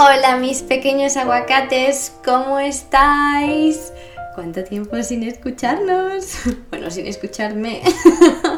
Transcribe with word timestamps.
Hola 0.00 0.36
mis 0.36 0.62
pequeños 0.62 1.16
aguacates, 1.16 2.12
¿cómo 2.24 2.60
estáis? 2.60 3.92
¿Cuánto 4.36 4.62
tiempo 4.62 5.02
sin 5.02 5.24
escucharnos? 5.24 6.34
Bueno, 6.70 6.88
sin 6.92 7.08
escucharme. 7.08 7.82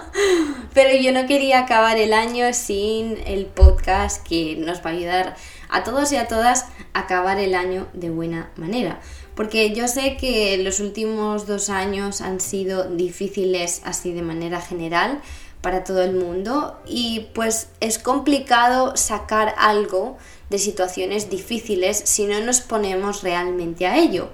Pero 0.74 0.94
yo 1.00 1.12
no 1.12 1.26
quería 1.26 1.60
acabar 1.60 1.96
el 1.96 2.12
año 2.12 2.52
sin 2.52 3.16
el 3.26 3.46
podcast 3.46 4.22
que 4.22 4.56
nos 4.56 4.84
va 4.84 4.90
a 4.90 4.92
ayudar 4.92 5.36
a 5.70 5.82
todos 5.82 6.12
y 6.12 6.16
a 6.16 6.28
todas 6.28 6.66
a 6.92 6.98
acabar 7.00 7.38
el 7.38 7.54
año 7.54 7.88
de 7.94 8.10
buena 8.10 8.50
manera. 8.56 9.00
Porque 9.34 9.74
yo 9.74 9.88
sé 9.88 10.18
que 10.18 10.58
los 10.58 10.78
últimos 10.78 11.46
dos 11.46 11.70
años 11.70 12.20
han 12.20 12.40
sido 12.40 12.84
difíciles 12.84 13.80
así 13.86 14.12
de 14.12 14.20
manera 14.20 14.60
general 14.60 15.22
para 15.62 15.84
todo 15.84 16.02
el 16.02 16.12
mundo 16.12 16.78
y 16.86 17.28
pues 17.34 17.68
es 17.80 17.98
complicado 17.98 18.94
sacar 18.96 19.54
algo 19.56 20.18
de 20.50 20.58
situaciones 20.58 21.30
difíciles 21.30 22.02
si 22.04 22.26
no 22.26 22.40
nos 22.40 22.60
ponemos 22.60 23.22
realmente 23.22 23.86
a 23.86 23.96
ello. 23.96 24.28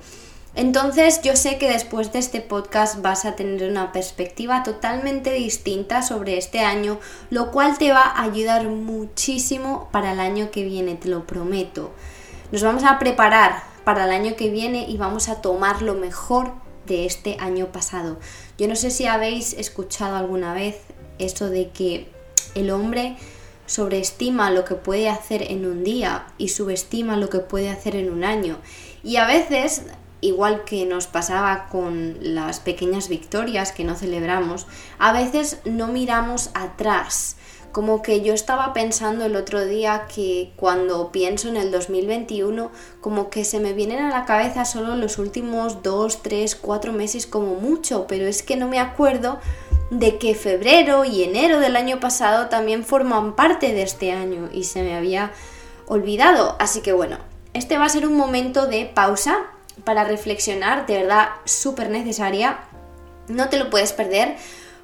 Entonces 0.57 1.21
yo 1.23 1.37
sé 1.37 1.59
que 1.59 1.69
después 1.71 2.13
de 2.13 2.19
este 2.19 2.41
podcast 2.41 3.03
vas 3.03 3.27
a 3.27 3.37
tener 3.37 3.71
una 3.71 3.93
perspectiva 3.93 4.63
totalmente 4.63 5.31
distinta 5.33 6.01
sobre 6.01 6.39
este 6.39 6.61
año, 6.61 6.99
lo 7.29 7.51
cual 7.53 7.77
te 7.77 7.93
va 7.93 8.01
a 8.01 8.23
ayudar 8.23 8.67
muchísimo 8.67 9.91
para 9.93 10.13
el 10.13 10.21
año 10.21 10.51
que 10.51 10.65
viene, 10.65 10.95
te 10.95 11.09
lo 11.09 11.27
prometo. 11.27 11.93
Nos 12.53 12.63
vamos 12.63 12.85
a 12.85 12.99
preparar 12.99 13.65
para 13.85 14.07
el 14.07 14.13
año 14.13 14.35
que 14.35 14.49
viene 14.49 14.89
y 14.89 14.97
vamos 14.97 15.29
a 15.29 15.43
tomar 15.43 15.83
lo 15.83 15.95
mejor 15.95 16.53
de 16.87 17.05
este 17.05 17.37
año 17.39 17.67
pasado. 17.67 18.19
Yo 18.57 18.67
no 18.67 18.77
sé 18.77 18.91
si 18.91 19.05
habéis 19.05 19.53
escuchado 19.53 20.17
alguna 20.17 20.55
vez 20.55 20.79
eso 21.19 21.51
de 21.51 21.69
que 21.69 22.09
el 22.55 22.71
hombre 22.71 23.17
sobreestima 23.67 24.51
lo 24.51 24.65
que 24.65 24.75
puede 24.75 25.09
hacer 25.09 25.43
en 25.43 25.67
un 25.67 25.85
día 25.85 26.27
y 26.39 26.49
subestima 26.49 27.17
lo 27.17 27.29
que 27.29 27.41
puede 27.41 27.71
hacer 27.71 27.97
en 27.97 28.11
un 28.11 28.25
año. 28.25 28.57
Y 29.03 29.17
a 29.17 29.27
veces, 29.27 29.83
igual 30.21 30.65
que 30.65 30.87
nos 30.87 31.07
pasaba 31.07 31.67
con 31.71 32.17
las 32.21 32.61
pequeñas 32.61 33.09
victorias 33.09 33.73
que 33.73 33.85
no 33.85 33.95
celebramos, 33.95 34.67
a 34.99 35.13
veces 35.13 35.59
no 35.65 35.89
miramos 35.89 36.51
atrás. 36.55 37.37
Como 37.73 38.01
que 38.01 38.23
yo 38.23 38.33
estaba 38.33 38.73
pensando 38.73 39.27
el 39.27 39.37
otro 39.37 39.67
día 39.67 40.07
que 40.13 40.55
cuando 40.57 41.13
pienso 41.13 41.49
en 41.49 41.59
el 41.59 41.71
2021, 41.71 42.71
como 43.03 43.29
que 43.29 43.45
se 43.45 43.61
me 43.61 43.75
vienen 43.75 43.99
a 43.99 44.09
la 44.09 44.25
cabeza 44.25 44.65
solo 44.65 44.97
los 44.97 45.19
últimos 45.19 45.83
dos, 45.83 46.23
tres, 46.23 46.57
cuatro 46.57 46.95
meses 46.95 47.27
como 47.27 47.57
mucho, 47.57 48.07
pero 48.09 48.27
es 48.27 48.43
que 48.43 48.57
no 48.57 48.67
me 48.67 48.81
acuerdo 48.81 49.41
de 49.91 50.19
que 50.19 50.35
febrero 50.35 51.05
y 51.05 51.23
enero 51.23 51.61
del 51.61 51.77
año 51.77 52.01
pasado 52.01 52.49
también 52.49 52.85
forman 52.85 53.37
parte 53.37 53.73
de 53.73 53.83
este 53.83 54.13
año 54.13 54.49
y 54.53 54.65
se 54.65 54.83
me 54.83 54.97
había 54.97 55.33
olvidado. 55.87 56.57
Así 56.59 56.81
que 56.81 56.93
bueno, 56.93 57.19
este 57.55 57.79
va 57.79 57.85
a 57.85 57.91
ser 57.91 58.07
un 58.07 58.17
momento 58.17 58.67
de 58.67 58.87
pausa 58.87 59.47
para 59.85 60.05
reflexionar, 60.05 60.87
de 60.87 61.03
verdad 61.03 61.29
súper 61.45 61.91
necesaria. 61.91 62.61
No 63.29 63.49
te 63.49 63.59
lo 63.59 63.71
puedes 63.71 63.93
perder. 63.93 64.37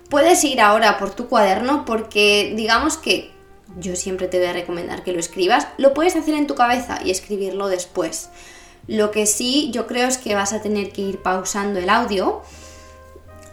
Puedes 0.09 0.44
ir 0.44 0.61
ahora 0.61 0.98
por 0.98 1.11
tu 1.11 1.28
cuaderno 1.28 1.84
porque 1.84 2.53
digamos 2.55 2.97
que 2.97 3.33
yo 3.78 3.97
siempre 3.97 4.28
te 4.28 4.39
voy 4.39 4.48
a 4.48 4.53
recomendar 4.53 5.03
que 5.03 5.12
lo 5.12 5.19
escribas. 5.19 5.66
Lo 5.78 5.94
puedes 5.94 6.14
hacer 6.16 6.34
en 6.34 6.47
tu 6.47 6.55
cabeza 6.55 6.98
y 7.03 7.11
escribirlo 7.11 7.69
después. 7.69 8.28
Lo 8.87 9.11
que 9.11 9.27
sí 9.27 9.70
yo 9.72 9.87
creo 9.87 10.06
es 10.06 10.19
que 10.19 10.34
vas 10.34 10.53
a 10.53 10.61
tener 10.61 10.92
que 10.92 11.03
ir 11.03 11.22
pausando 11.22 11.78
el 11.78 11.89
audio. 11.89 12.42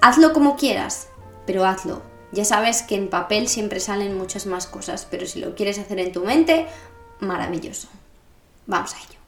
Hazlo 0.02 0.34
como 0.34 0.58
quieras 0.58 1.10
pero 1.50 1.66
hazlo. 1.66 2.04
Ya 2.32 2.46
sabes 2.46 2.84
que 2.84 2.94
en 2.94 3.10
papel 3.10 3.48
siempre 3.48 3.80
salen 3.80 4.16
muchas 4.16 4.46
más 4.46 4.68
cosas, 4.68 5.08
pero 5.10 5.26
si 5.26 5.40
lo 5.40 5.56
quieres 5.56 5.80
hacer 5.80 5.98
en 5.98 6.12
tu 6.12 6.24
mente, 6.24 6.68
maravilloso. 7.22 7.88
Vamos 8.68 8.94
a 8.94 8.98
ello. 9.00 9.20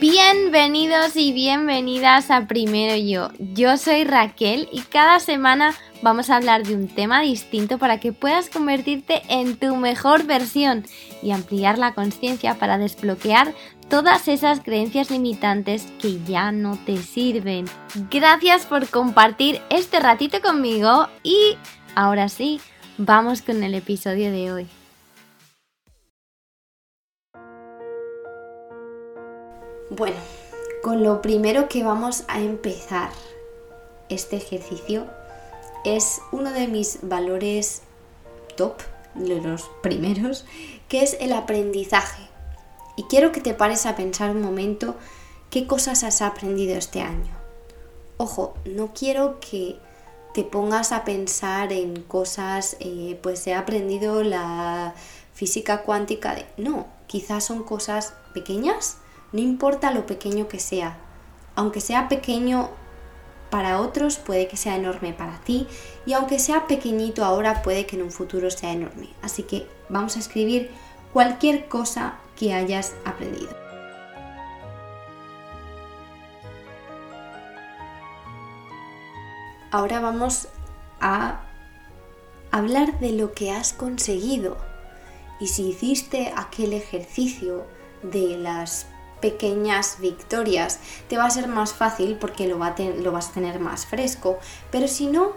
Bienvenidos 0.00 1.16
y 1.16 1.32
bienvenidas 1.32 2.30
a 2.30 2.46
Primero 2.46 2.94
Yo. 2.94 3.30
Yo 3.54 3.76
soy 3.76 4.04
Raquel 4.04 4.68
y 4.70 4.82
cada 4.82 5.18
semana 5.18 5.74
vamos 6.02 6.30
a 6.30 6.36
hablar 6.36 6.62
de 6.64 6.76
un 6.76 6.86
tema 6.86 7.22
distinto 7.22 7.78
para 7.78 7.98
que 7.98 8.12
puedas 8.12 8.48
convertirte 8.50 9.22
en 9.28 9.56
tu 9.56 9.74
mejor 9.74 10.24
versión 10.24 10.84
y 11.22 11.32
ampliar 11.32 11.78
la 11.78 11.94
conciencia 11.94 12.54
para 12.58 12.78
desbloquear 12.78 13.54
todas 13.88 14.28
esas 14.28 14.60
creencias 14.60 15.10
limitantes 15.10 15.86
que 16.00 16.22
ya 16.24 16.52
no 16.52 16.78
te 16.84 16.96
sirven. 16.96 17.66
Gracias 18.10 18.66
por 18.66 18.88
compartir 18.88 19.60
este 19.70 20.00
ratito 20.00 20.40
conmigo 20.40 21.08
y 21.22 21.56
ahora 21.94 22.28
sí, 22.28 22.60
vamos 22.98 23.42
con 23.42 23.62
el 23.62 23.74
episodio 23.74 24.30
de 24.30 24.52
hoy. 24.52 24.66
Bueno, 29.90 30.16
con 30.82 31.02
lo 31.02 31.22
primero 31.22 31.68
que 31.68 31.84
vamos 31.84 32.24
a 32.26 32.40
empezar 32.40 33.10
este 34.08 34.36
ejercicio 34.36 35.06
es 35.84 36.20
uno 36.32 36.50
de 36.50 36.66
mis 36.66 36.98
valores 37.02 37.82
top, 38.56 38.80
de 39.14 39.40
los 39.40 39.70
primeros, 39.82 40.44
que 40.88 41.02
es 41.02 41.16
el 41.20 41.32
aprendizaje. 41.32 42.33
Y 42.96 43.04
quiero 43.04 43.32
que 43.32 43.40
te 43.40 43.54
pares 43.54 43.86
a 43.86 43.96
pensar 43.96 44.30
un 44.30 44.42
momento 44.42 44.96
qué 45.50 45.66
cosas 45.66 46.04
has 46.04 46.22
aprendido 46.22 46.76
este 46.76 47.00
año. 47.00 47.32
Ojo, 48.16 48.54
no 48.64 48.92
quiero 48.94 49.40
que 49.40 49.78
te 50.32 50.44
pongas 50.44 50.92
a 50.92 51.04
pensar 51.04 51.72
en 51.72 52.02
cosas, 52.02 52.76
eh, 52.80 53.18
pues 53.22 53.46
he 53.46 53.54
aprendido 53.54 54.22
la 54.22 54.94
física 55.32 55.82
cuántica 55.82 56.34
de... 56.34 56.46
No, 56.56 56.86
quizás 57.06 57.44
son 57.44 57.62
cosas 57.62 58.14
pequeñas, 58.32 58.98
no 59.32 59.40
importa 59.40 59.92
lo 59.92 60.06
pequeño 60.06 60.48
que 60.48 60.60
sea. 60.60 60.98
Aunque 61.56 61.80
sea 61.80 62.08
pequeño 62.08 62.70
para 63.50 63.80
otros, 63.80 64.16
puede 64.16 64.48
que 64.48 64.56
sea 64.56 64.74
enorme 64.74 65.12
para 65.12 65.38
ti. 65.42 65.68
Y 66.06 66.12
aunque 66.12 66.40
sea 66.40 66.66
pequeñito 66.66 67.24
ahora, 67.24 67.62
puede 67.62 67.86
que 67.86 67.94
en 67.94 68.02
un 68.02 68.10
futuro 68.10 68.50
sea 68.50 68.72
enorme. 68.72 69.10
Así 69.22 69.44
que 69.44 69.68
vamos 69.88 70.16
a 70.16 70.18
escribir 70.18 70.70
cualquier 71.12 71.68
cosa 71.68 72.18
que 72.36 72.52
hayas 72.52 72.94
aprendido. 73.04 73.54
Ahora 79.70 80.00
vamos 80.00 80.48
a 81.00 81.40
hablar 82.52 83.00
de 83.00 83.10
lo 83.10 83.32
que 83.32 83.50
has 83.50 83.72
conseguido. 83.72 84.56
Y 85.40 85.48
si 85.48 85.70
hiciste 85.70 86.32
aquel 86.36 86.72
ejercicio 86.72 87.66
de 88.04 88.36
las 88.36 88.86
pequeñas 89.20 89.98
victorias, 89.98 90.78
te 91.08 91.16
va 91.16 91.24
a 91.24 91.30
ser 91.30 91.48
más 91.48 91.72
fácil 91.72 92.18
porque 92.20 92.46
lo, 92.46 92.58
lo 92.58 93.12
vas 93.12 93.30
a 93.30 93.32
tener 93.32 93.58
más 93.58 93.86
fresco. 93.86 94.38
Pero 94.70 94.86
si 94.86 95.08
no, 95.08 95.32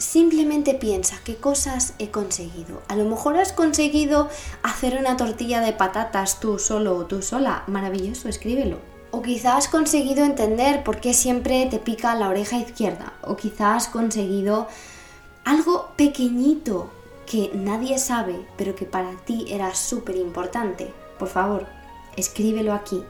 simplemente 0.00 0.74
piensa 0.74 1.20
qué 1.24 1.36
cosas 1.36 1.94
he 1.98 2.10
conseguido. 2.10 2.82
A 2.88 2.96
lo 2.96 3.04
mejor 3.04 3.36
has 3.36 3.52
conseguido 3.52 4.28
hacer 4.62 4.96
una 4.98 5.16
tortilla 5.16 5.60
de 5.60 5.74
patatas 5.74 6.40
tú 6.40 6.58
solo 6.58 6.96
o 6.96 7.04
tú 7.04 7.22
sola. 7.22 7.64
Maravilloso, 7.66 8.28
escríbelo. 8.28 8.78
O 9.12 9.22
quizás 9.22 9.56
has 9.56 9.68
conseguido 9.68 10.24
entender 10.24 10.82
por 10.84 11.00
qué 11.00 11.12
siempre 11.12 11.66
te 11.66 11.78
pica 11.78 12.14
la 12.14 12.28
oreja 12.28 12.58
izquierda. 12.58 13.12
O 13.22 13.36
quizás 13.36 13.60
has 13.60 13.88
conseguido 13.88 14.68
algo 15.44 15.90
pequeñito 15.96 16.90
que 17.26 17.50
nadie 17.54 17.98
sabe, 17.98 18.46
pero 18.56 18.74
que 18.74 18.86
para 18.86 19.12
ti 19.24 19.44
era 19.48 19.74
súper 19.74 20.16
importante. 20.16 20.92
Por 21.18 21.28
favor, 21.28 21.66
escríbelo 22.16 22.72
aquí. 22.72 23.02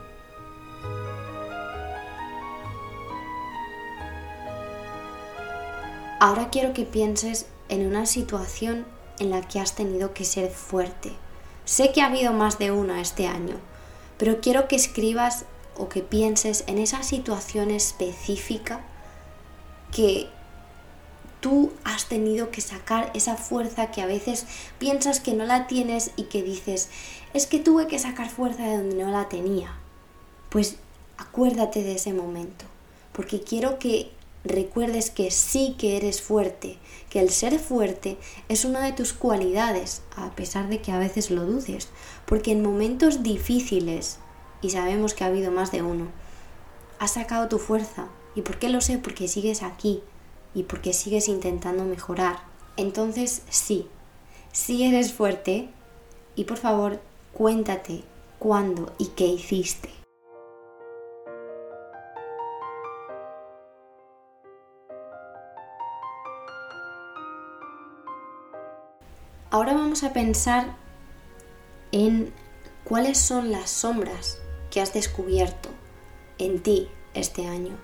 Ahora 6.20 6.50
quiero 6.50 6.74
que 6.74 6.84
pienses 6.84 7.46
en 7.70 7.86
una 7.86 8.04
situación 8.04 8.84
en 9.18 9.30
la 9.30 9.40
que 9.40 9.58
has 9.58 9.74
tenido 9.74 10.12
que 10.12 10.26
ser 10.26 10.50
fuerte. 10.50 11.12
Sé 11.64 11.92
que 11.92 12.02
ha 12.02 12.08
habido 12.08 12.34
más 12.34 12.58
de 12.58 12.70
una 12.70 13.00
este 13.00 13.26
año, 13.26 13.56
pero 14.18 14.42
quiero 14.42 14.68
que 14.68 14.76
escribas 14.76 15.46
o 15.78 15.88
que 15.88 16.02
pienses 16.02 16.64
en 16.66 16.76
esa 16.76 17.02
situación 17.04 17.70
específica 17.70 18.82
que 19.92 20.28
tú 21.40 21.72
has 21.84 22.06
tenido 22.06 22.50
que 22.50 22.60
sacar 22.60 23.10
esa 23.14 23.36
fuerza 23.36 23.90
que 23.90 24.02
a 24.02 24.06
veces 24.06 24.44
piensas 24.78 25.20
que 25.20 25.32
no 25.32 25.46
la 25.46 25.68
tienes 25.68 26.10
y 26.16 26.24
que 26.24 26.42
dices, 26.42 26.90
es 27.32 27.46
que 27.46 27.60
tuve 27.60 27.86
que 27.86 27.98
sacar 27.98 28.28
fuerza 28.28 28.64
de 28.64 28.76
donde 28.76 29.02
no 29.02 29.10
la 29.10 29.30
tenía. 29.30 29.74
Pues 30.50 30.76
acuérdate 31.16 31.82
de 31.82 31.94
ese 31.94 32.12
momento, 32.12 32.66
porque 33.12 33.40
quiero 33.40 33.78
que 33.78 34.12
recuerdes 34.44 35.10
que 35.10 35.30
sí 35.30 35.76
que 35.78 35.96
eres 35.96 36.22
fuerte, 36.22 36.78
que 37.08 37.20
el 37.20 37.30
ser 37.30 37.58
fuerte 37.58 38.16
es 38.48 38.64
una 38.64 38.80
de 38.80 38.92
tus 38.92 39.12
cualidades, 39.12 40.02
a 40.16 40.30
pesar 40.30 40.68
de 40.68 40.80
que 40.80 40.92
a 40.92 40.98
veces 40.98 41.30
lo 41.30 41.44
dudes, 41.44 41.88
porque 42.26 42.52
en 42.52 42.62
momentos 42.62 43.22
difíciles, 43.22 44.18
y 44.62 44.70
sabemos 44.70 45.14
que 45.14 45.24
ha 45.24 45.28
habido 45.28 45.50
más 45.50 45.72
de 45.72 45.82
uno, 45.82 46.08
has 46.98 47.12
sacado 47.12 47.48
tu 47.48 47.58
fuerza. 47.58 48.08
¿Y 48.34 48.42
por 48.42 48.58
qué 48.58 48.68
lo 48.68 48.80
sé? 48.80 48.98
Porque 48.98 49.26
sigues 49.26 49.62
aquí 49.62 50.02
y 50.54 50.64
porque 50.64 50.92
sigues 50.92 51.28
intentando 51.28 51.84
mejorar. 51.84 52.44
Entonces 52.76 53.42
sí, 53.50 53.88
si 54.52 54.84
eres 54.84 55.12
fuerte 55.12 55.68
y 56.36 56.44
por 56.44 56.58
favor 56.58 57.00
cuéntate 57.32 58.04
cuándo 58.38 58.92
y 58.98 59.06
qué 59.08 59.26
hiciste. 59.26 59.99
Ahora 69.52 69.74
vamos 69.74 70.04
a 70.04 70.12
pensar 70.12 70.76
en 71.90 72.32
cuáles 72.84 73.18
son 73.18 73.50
las 73.50 73.68
sombras 73.68 74.38
que 74.70 74.80
has 74.80 74.94
descubierto 74.94 75.68
en 76.38 76.62
ti 76.62 76.88
este 77.14 77.48
año. 77.48 77.76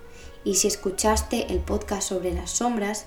Y 0.44 0.54
si 0.54 0.68
escuchaste 0.68 1.52
el 1.52 1.58
podcast 1.58 2.08
sobre 2.08 2.32
las 2.32 2.52
sombras, 2.52 3.06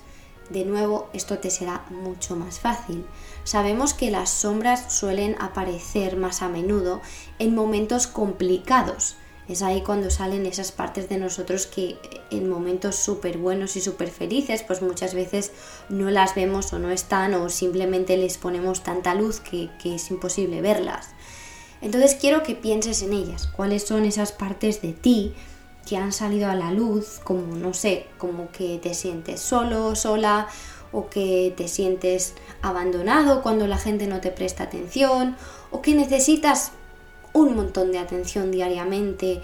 de 0.50 0.66
nuevo 0.66 1.08
esto 1.14 1.38
te 1.38 1.50
será 1.50 1.86
mucho 1.88 2.36
más 2.36 2.60
fácil. 2.60 3.06
Sabemos 3.44 3.94
que 3.94 4.10
las 4.10 4.28
sombras 4.28 4.92
suelen 4.92 5.36
aparecer 5.40 6.18
más 6.18 6.42
a 6.42 6.50
menudo 6.50 7.00
en 7.38 7.54
momentos 7.54 8.06
complicados. 8.06 9.16
Es 9.50 9.62
ahí 9.62 9.82
cuando 9.82 10.10
salen 10.10 10.46
esas 10.46 10.70
partes 10.70 11.08
de 11.08 11.18
nosotros 11.18 11.66
que 11.66 11.98
en 12.30 12.48
momentos 12.48 12.94
súper 12.94 13.36
buenos 13.36 13.74
y 13.74 13.80
súper 13.80 14.08
felices, 14.08 14.62
pues 14.62 14.80
muchas 14.80 15.12
veces 15.12 15.50
no 15.88 16.08
las 16.08 16.36
vemos 16.36 16.72
o 16.72 16.78
no 16.78 16.90
están 16.90 17.34
o 17.34 17.48
simplemente 17.48 18.16
les 18.16 18.38
ponemos 18.38 18.84
tanta 18.84 19.12
luz 19.16 19.40
que, 19.40 19.68
que 19.82 19.96
es 19.96 20.08
imposible 20.12 20.60
verlas. 20.60 21.08
Entonces 21.80 22.14
quiero 22.14 22.44
que 22.44 22.54
pienses 22.54 23.02
en 23.02 23.12
ellas, 23.12 23.48
cuáles 23.48 23.82
son 23.82 24.04
esas 24.04 24.30
partes 24.30 24.82
de 24.82 24.92
ti 24.92 25.34
que 25.84 25.96
han 25.96 26.12
salido 26.12 26.48
a 26.48 26.54
la 26.54 26.70
luz, 26.70 27.18
como 27.24 27.56
no 27.56 27.74
sé, 27.74 28.06
como 28.18 28.52
que 28.52 28.78
te 28.78 28.94
sientes 28.94 29.40
solo, 29.40 29.96
sola, 29.96 30.46
o 30.92 31.08
que 31.08 31.52
te 31.56 31.66
sientes 31.66 32.34
abandonado 32.62 33.42
cuando 33.42 33.66
la 33.66 33.78
gente 33.78 34.06
no 34.06 34.20
te 34.20 34.30
presta 34.30 34.64
atención, 34.64 35.36
o 35.72 35.82
que 35.82 35.94
necesitas 35.94 36.70
un 37.32 37.54
montón 37.54 37.92
de 37.92 37.98
atención 37.98 38.50
diariamente, 38.50 39.40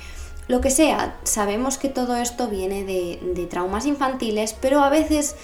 lo 0.48 0.60
que 0.60 0.70
sea. 0.70 1.18
Sabemos 1.24 1.78
que 1.78 1.88
todo 1.88 2.16
esto 2.16 2.48
viene 2.48 2.84
de, 2.84 3.46
traumas 3.46 3.86
infantiles, 3.86 4.54
pero 4.54 4.82
a 4.82 4.90
veces 4.90 5.36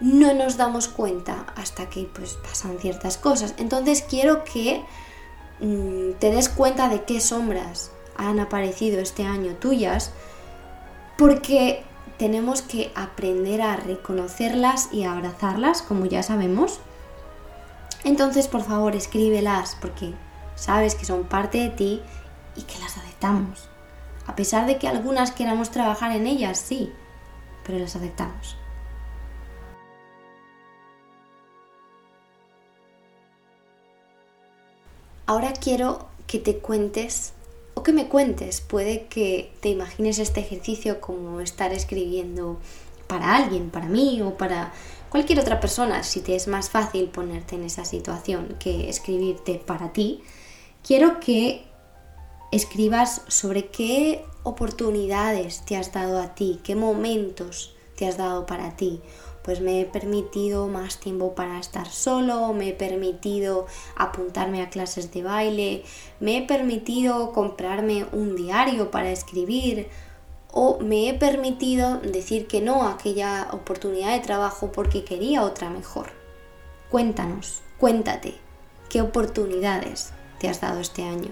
no 0.00 0.32
nos 0.34 0.56
damos 0.56 0.88
cuenta 0.88 1.46
hasta 1.56 1.88
que 1.90 2.08
pues 2.12 2.38
pasan 2.42 2.78
ciertas 2.78 3.16
cosas. 3.16 3.54
Entonces 3.58 4.02
quiero 4.08 4.44
que 4.44 4.82
mm, 5.60 6.12
te 6.18 6.30
des 6.30 6.48
cuenta 6.48 6.88
de 6.88 7.04
qué 7.04 7.20
sombras 7.20 7.90
han 8.16 8.40
aparecido 8.40 9.00
este 9.00 9.24
año 9.24 9.54
tuyas 9.56 10.12
porque 11.16 11.82
tenemos 12.18 12.62
que 12.62 12.92
aprender 12.94 13.62
a 13.62 13.76
reconocerlas 13.76 14.88
y 14.92 15.04
a 15.04 15.12
abrazarlas, 15.12 15.82
como 15.82 16.06
ya 16.06 16.22
sabemos. 16.22 16.80
Entonces, 18.04 18.48
por 18.48 18.62
favor, 18.62 18.96
escríbelas 18.96 19.76
porque 19.80 20.14
sabes 20.60 20.94
que 20.94 21.06
son 21.06 21.24
parte 21.24 21.58
de 21.58 21.70
ti 21.70 22.02
y 22.54 22.62
que 22.62 22.78
las 22.78 22.96
aceptamos. 22.98 23.68
A 24.26 24.36
pesar 24.36 24.66
de 24.66 24.78
que 24.78 24.86
algunas 24.86 25.32
queramos 25.32 25.70
trabajar 25.70 26.14
en 26.14 26.26
ellas, 26.26 26.58
sí, 26.58 26.92
pero 27.64 27.78
las 27.78 27.96
aceptamos. 27.96 28.56
Ahora 35.26 35.52
quiero 35.52 36.06
que 36.26 36.38
te 36.38 36.58
cuentes 36.58 37.32
o 37.74 37.82
que 37.82 37.92
me 37.92 38.08
cuentes. 38.08 38.60
Puede 38.60 39.06
que 39.06 39.52
te 39.60 39.70
imagines 39.70 40.18
este 40.18 40.40
ejercicio 40.40 41.00
como 41.00 41.40
estar 41.40 41.72
escribiendo 41.72 42.58
para 43.06 43.36
alguien, 43.36 43.70
para 43.70 43.86
mí 43.86 44.20
o 44.22 44.36
para 44.36 44.72
cualquier 45.08 45.40
otra 45.40 45.58
persona, 45.58 46.02
si 46.02 46.20
te 46.20 46.36
es 46.36 46.46
más 46.46 46.70
fácil 46.70 47.08
ponerte 47.08 47.56
en 47.56 47.64
esa 47.64 47.84
situación 47.84 48.56
que 48.60 48.88
escribirte 48.88 49.54
para 49.54 49.92
ti, 49.92 50.22
quiero 50.82 51.20
que 51.20 51.64
escribas 52.52 53.22
sobre 53.28 53.68
qué 53.68 54.24
oportunidades 54.42 55.64
te 55.64 55.76
has 55.76 55.92
dado 55.92 56.20
a 56.20 56.34
ti, 56.34 56.60
qué 56.64 56.74
momentos 56.74 57.74
te 57.96 58.06
has 58.06 58.16
dado 58.16 58.46
para 58.46 58.76
ti 58.76 59.00
pues 59.42 59.60
me 59.60 59.80
he 59.80 59.84
permitido 59.84 60.68
más 60.68 61.00
tiempo 61.00 61.34
para 61.34 61.58
estar 61.58 61.88
solo, 61.88 62.52
me 62.52 62.68
he 62.68 62.72
permitido 62.74 63.66
apuntarme 63.96 64.62
a 64.62 64.70
clases 64.70 65.12
de 65.12 65.22
baile, 65.22 65.82
me 66.20 66.38
he 66.38 66.46
permitido 66.46 67.32
comprarme 67.32 68.06
un 68.12 68.36
diario 68.36 68.90
para 68.90 69.10
escribir 69.10 69.88
o 70.52 70.78
me 70.80 71.08
he 71.08 71.14
permitido 71.14 71.98
decir 71.98 72.46
que 72.46 72.60
no 72.60 72.82
a 72.82 72.92
aquella 72.92 73.48
oportunidad 73.52 74.12
de 74.12 74.20
trabajo 74.20 74.72
porque 74.72 75.04
quería 75.04 75.42
otra 75.42 75.70
mejor. 75.70 76.10
Cuéntanos, 76.90 77.62
cuéntate, 77.78 78.34
¿qué 78.88 79.00
oportunidades 79.00 80.12
te 80.40 80.48
has 80.48 80.60
dado 80.60 80.80
este 80.80 81.04
año? 81.04 81.30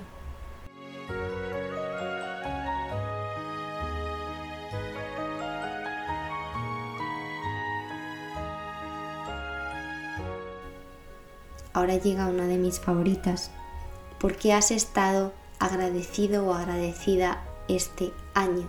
ahora 11.79 11.97
llega 11.97 12.27
una 12.27 12.47
de 12.47 12.59
mis 12.59 12.81
favoritas, 12.81 13.51
porque 14.19 14.53
has 14.53 14.73
estado 14.73 15.33
agradecido 15.61 16.47
o 16.47 16.55
agradecida 16.55 17.45
este 17.69 18.13
año. 18.35 18.69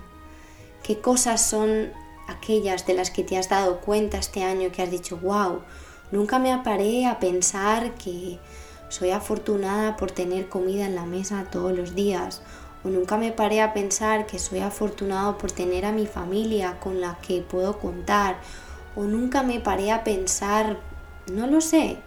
¿Qué 0.83 0.99
cosas 0.99 1.41
son 1.41 1.91
aquellas 2.27 2.85
de 2.85 2.93
las 2.93 3.09
que 3.09 3.23
te 3.23 3.37
has 3.37 3.49
dado 3.49 3.81
cuenta 3.81 4.19
este 4.19 4.43
año 4.43 4.71
que 4.71 4.83
has 4.83 4.91
dicho, 4.91 5.17
wow, 5.17 5.63
nunca 6.11 6.37
me 6.37 6.53
aparé 6.53 7.07
a 7.07 7.19
pensar 7.19 7.95
que 7.95 8.39
soy 8.89 9.11
afortunada 9.11 9.97
por 9.97 10.11
tener 10.11 10.49
comida 10.49 10.85
en 10.85 10.95
la 10.95 11.05
mesa 11.05 11.47
todos 11.51 11.75
los 11.75 11.95
días? 11.95 12.41
O 12.83 12.89
nunca 12.89 13.17
me 13.17 13.31
paré 13.31 13.61
a 13.61 13.73
pensar 13.73 14.25
que 14.25 14.39
soy 14.39 14.59
afortunado 14.59 15.37
por 15.37 15.51
tener 15.51 15.85
a 15.85 15.91
mi 15.91 16.05
familia 16.05 16.79
con 16.79 17.01
la 17.01 17.17
que 17.25 17.41
puedo 17.41 17.79
contar. 17.79 18.37
O 18.95 19.03
nunca 19.03 19.43
me 19.43 19.59
paré 19.59 19.91
a 19.91 20.03
pensar, 20.03 20.79
no 21.27 21.47
lo 21.47 21.61
sé, 21.61 21.97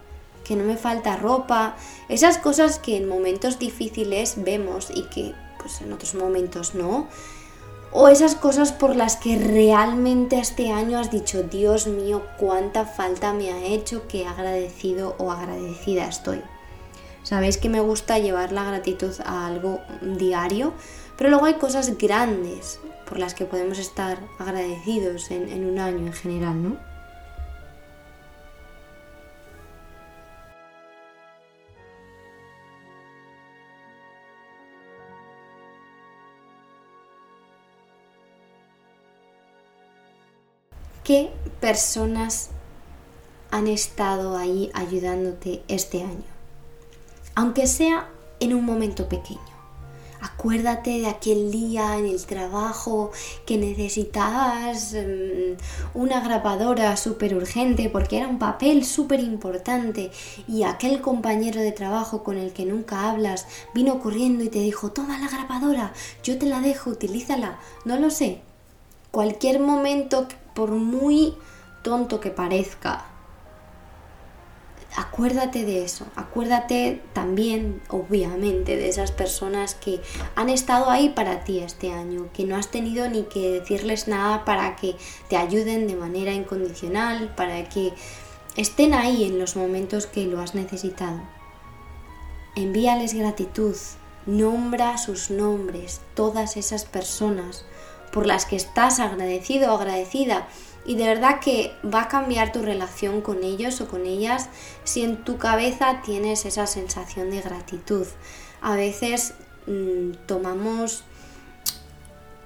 que 0.43 0.55
no 0.55 0.63
me 0.63 0.77
falta 0.77 1.15
ropa, 1.15 1.75
esas 2.09 2.37
cosas 2.37 2.79
que 2.79 2.97
en 2.97 3.07
momentos 3.07 3.59
difíciles 3.59 4.35
vemos 4.37 4.89
y 4.93 5.03
que 5.03 5.33
pues 5.59 5.81
en 5.81 5.93
otros 5.93 6.15
momentos 6.15 6.75
no. 6.75 7.07
O 7.91 8.07
esas 8.07 8.33
cosas 8.33 8.71
por 8.71 8.95
las 8.95 9.15
que 9.15 9.37
realmente 9.37 10.39
este 10.39 10.71
año 10.71 10.97
has 10.97 11.11
dicho, 11.11 11.43
Dios 11.43 11.85
mío, 11.85 12.23
cuánta 12.39 12.85
falta 12.85 13.33
me 13.33 13.51
ha 13.51 13.63
hecho, 13.63 14.07
que 14.07 14.25
agradecido 14.25 15.15
o 15.19 15.31
agradecida 15.31 16.07
estoy. 16.07 16.41
Sabéis 17.23 17.57
que 17.57 17.69
me 17.69 17.79
gusta 17.79 18.19
llevar 18.19 18.51
la 18.51 18.65
gratitud 18.65 19.13
a 19.25 19.47
algo 19.47 19.79
diario, 20.01 20.73
pero 21.17 21.29
luego 21.29 21.45
hay 21.45 21.53
cosas 21.53 21.97
grandes 21.97 22.79
por 23.07 23.17
las 23.17 23.33
que 23.33 23.45
podemos 23.45 23.79
estar 23.79 24.19
agradecidos 24.39 25.31
en, 25.31 25.65
un 25.65 25.79
año 25.79 26.05
en 26.05 26.13
general, 26.13 26.61
¿no? 26.61 26.77
¿Qué 41.05 41.31
personas 41.59 42.49
han 43.51 43.67
estado 43.67 44.37
ahí 44.37 44.71
ayudándote 44.73 45.63
este 45.67 46.01
año? 46.01 46.42
Aunque 47.35 47.67
sea 47.67 48.09
en 48.39 48.53
un 48.53 48.65
momento 48.65 49.07
pequeño. 49.07 49.53
Acuérdate 50.23 50.99
de 50.99 51.07
aquel 51.07 51.51
día 51.51 51.97
en 51.97 52.05
el 52.05 52.25
trabajo 52.25 53.11
que 53.45 53.57
necesitabas 53.57 54.93
mm, 54.93 55.97
una 55.99 56.21
grabadora 56.21 56.95
súper 56.95 57.35
urgente 57.35 57.89
porque 57.89 58.17
era 58.17 58.29
un 58.29 58.39
papel 58.39 58.85
súper 58.85 59.19
importante 59.19 60.11
y 60.47 60.63
aquel 60.63 61.01
compañero 61.01 61.59
de 61.59 61.73
trabajo 61.73 62.23
con 62.23 62.37
el 62.37 62.53
que 62.53 62.65
nunca 62.65 63.09
hablas 63.09 63.47
vino 63.73 63.99
corriendo 63.99 64.45
y 64.45 64.49
te 64.49 64.59
dijo, 64.59 64.91
toma 64.91 65.19
la 65.19 65.27
grabadora, 65.27 65.91
yo 66.23 66.37
te 66.37 66.45
la 66.45 66.61
dejo, 66.61 66.91
utilízala. 66.91 67.59
No 67.83 67.97
lo 67.97 68.09
sé. 68.09 68.39
Cualquier 69.11 69.59
momento 69.59 70.27
por 70.53 70.71
muy 70.71 71.33
tonto 71.81 72.21
que 72.21 72.29
parezca, 72.29 73.05
acuérdate 74.95 75.65
de 75.65 75.83
eso, 75.83 76.05
acuérdate 76.15 77.01
también, 77.13 77.81
obviamente, 77.89 78.75
de 78.75 78.89
esas 78.89 79.11
personas 79.11 79.75
que 79.75 80.01
han 80.35 80.49
estado 80.49 80.89
ahí 80.89 81.09
para 81.09 81.43
ti 81.43 81.59
este 81.59 81.91
año, 81.91 82.27
que 82.33 82.45
no 82.45 82.55
has 82.55 82.69
tenido 82.69 83.09
ni 83.09 83.23
que 83.23 83.49
decirles 83.59 84.07
nada 84.07 84.45
para 84.45 84.75
que 84.75 84.95
te 85.29 85.37
ayuden 85.37 85.87
de 85.87 85.95
manera 85.95 86.33
incondicional, 86.33 87.33
para 87.35 87.69
que 87.69 87.93
estén 88.55 88.93
ahí 88.93 89.23
en 89.23 89.39
los 89.39 89.55
momentos 89.55 90.05
que 90.05 90.25
lo 90.25 90.39
has 90.39 90.55
necesitado. 90.55 91.21
Envíales 92.55 93.13
gratitud, 93.13 93.75
nombra 94.25 94.97
sus 94.97 95.31
nombres, 95.31 96.01
todas 96.13 96.55
esas 96.55 96.85
personas 96.85 97.65
por 98.11 98.27
las 98.27 98.45
que 98.45 98.55
estás 98.55 98.99
agradecido 98.99 99.73
o 99.73 99.77
agradecida. 99.77 100.47
Y 100.85 100.95
de 100.95 101.05
verdad 101.05 101.39
que 101.39 101.73
va 101.83 102.03
a 102.03 102.07
cambiar 102.07 102.51
tu 102.51 102.61
relación 102.61 103.21
con 103.21 103.43
ellos 103.43 103.79
o 103.81 103.87
con 103.87 104.05
ellas 104.05 104.49
si 104.83 105.03
en 105.03 105.23
tu 105.23 105.37
cabeza 105.37 106.01
tienes 106.03 106.45
esa 106.45 106.67
sensación 106.67 107.29
de 107.29 107.41
gratitud. 107.41 108.05
A 108.61 108.75
veces 108.75 109.33
mm, 109.67 110.11
tomamos 110.25 111.03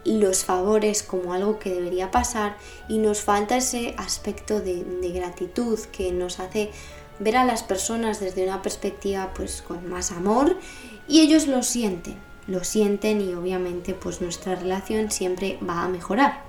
los 0.06 0.46
favores 0.46 1.04
como 1.04 1.34
algo 1.34 1.60
que 1.60 1.74
debería 1.74 2.12
pasar 2.12 2.58
y 2.88 2.98
nos 2.98 3.22
falta 3.22 3.58
ese 3.58 3.94
aspecto 3.98 4.62
de, 4.62 4.84
de, 4.84 5.10
gratitud 5.10 5.78
que 5.92 6.12
nos 6.12 6.40
hace 6.40 6.72
ver 7.20 7.36
a 7.36 7.46
las 7.46 7.64
personas 7.64 8.20
desde 8.20 8.44
una 8.44 8.62
perspectiva 8.62 9.34
pues 9.34 9.62
con 9.62 9.90
más 9.90 10.12
amor 10.12 10.56
y 11.08 11.22
ellos 11.22 11.48
lo 11.48 11.62
sienten, 11.62 12.16
lo 12.48 12.64
sienten 12.64 13.22
y 13.22 13.34
obviamente 13.34 13.94
pues 13.94 14.22
nuestra 14.22 14.56
relación 14.56 15.12
siempre 15.12 15.60
va 15.68 15.84
a 15.84 15.90
mejorar. 15.90 16.47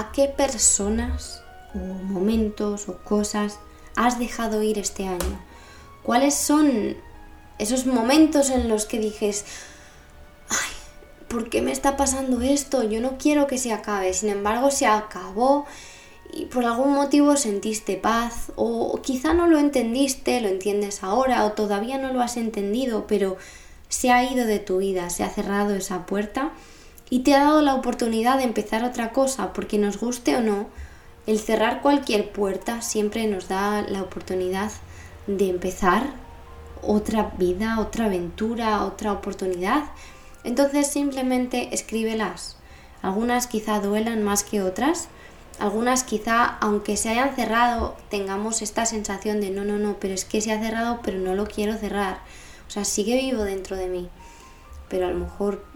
¿A 0.00 0.12
qué 0.12 0.28
personas 0.28 1.42
o 1.74 1.78
momentos 1.78 2.88
o 2.88 2.96
cosas 3.04 3.58
has 3.96 4.18
dejado 4.18 4.62
ir 4.62 4.78
este 4.78 5.06
año? 5.06 5.38
¿Cuáles 6.02 6.34
son 6.34 6.96
esos 7.58 7.84
momentos 7.84 8.48
en 8.48 8.70
los 8.70 8.86
que 8.86 8.98
dijes, 8.98 9.44
ay, 10.48 10.72
¿por 11.28 11.50
qué 11.50 11.60
me 11.60 11.70
está 11.70 11.98
pasando 11.98 12.40
esto? 12.40 12.82
Yo 12.82 13.02
no 13.02 13.18
quiero 13.18 13.46
que 13.46 13.58
se 13.58 13.74
acabe. 13.74 14.14
Sin 14.14 14.30
embargo, 14.30 14.70
se 14.70 14.86
acabó 14.86 15.66
y 16.32 16.46
por 16.46 16.64
algún 16.64 16.94
motivo 16.94 17.36
sentiste 17.36 17.98
paz 17.98 18.52
o 18.56 19.02
quizá 19.02 19.34
no 19.34 19.48
lo 19.48 19.58
entendiste, 19.58 20.40
lo 20.40 20.48
entiendes 20.48 21.02
ahora 21.02 21.44
o 21.44 21.52
todavía 21.52 21.98
no 21.98 22.10
lo 22.10 22.22
has 22.22 22.38
entendido, 22.38 23.06
pero 23.06 23.36
se 23.90 24.10
ha 24.10 24.24
ido 24.24 24.46
de 24.46 24.60
tu 24.60 24.78
vida, 24.78 25.10
se 25.10 25.24
ha 25.24 25.28
cerrado 25.28 25.74
esa 25.74 26.06
puerta 26.06 26.52
y 27.10 27.20
te 27.20 27.34
ha 27.34 27.42
dado 27.44 27.60
la 27.60 27.74
oportunidad 27.74 28.38
de 28.38 28.44
empezar 28.44 28.84
otra 28.84 29.12
cosa, 29.12 29.52
porque 29.52 29.78
nos 29.78 29.98
guste 29.98 30.36
o 30.36 30.40
no, 30.40 30.68
el 31.26 31.38
cerrar 31.38 31.82
cualquier 31.82 32.30
puerta 32.30 32.80
siempre 32.80 33.26
nos 33.26 33.48
da 33.48 33.82
la 33.82 34.00
oportunidad 34.00 34.70
de 35.26 35.50
empezar 35.50 36.04
otra 36.82 37.32
vida, 37.36 37.78
otra 37.80 38.06
aventura, 38.06 38.84
otra 38.84 39.12
oportunidad. 39.12 39.84
Entonces 40.44 40.86
simplemente 40.86 41.74
escríbelas. 41.74 42.56
Algunas 43.02 43.46
quizá 43.46 43.80
duelan 43.80 44.22
más 44.22 44.44
que 44.44 44.62
otras. 44.62 45.08
Algunas 45.58 46.04
quizá, 46.04 46.44
aunque 46.60 46.96
se 46.96 47.10
hayan 47.10 47.34
cerrado, 47.36 47.96
tengamos 48.08 48.62
esta 48.62 48.86
sensación 48.86 49.40
de 49.40 49.50
no, 49.50 49.64
no, 49.64 49.78
no, 49.78 49.96
pero 50.00 50.14
es 50.14 50.24
que 50.24 50.40
se 50.40 50.52
ha 50.52 50.60
cerrado, 50.60 51.00
pero 51.02 51.18
no 51.18 51.34
lo 51.34 51.46
quiero 51.46 51.76
cerrar. 51.76 52.20
O 52.66 52.70
sea, 52.70 52.84
sigue 52.84 53.16
vivo 53.16 53.42
dentro 53.42 53.76
de 53.76 53.88
mí. 53.88 54.08
Pero 54.88 55.06
a 55.06 55.10
lo 55.10 55.18
mejor 55.18 55.69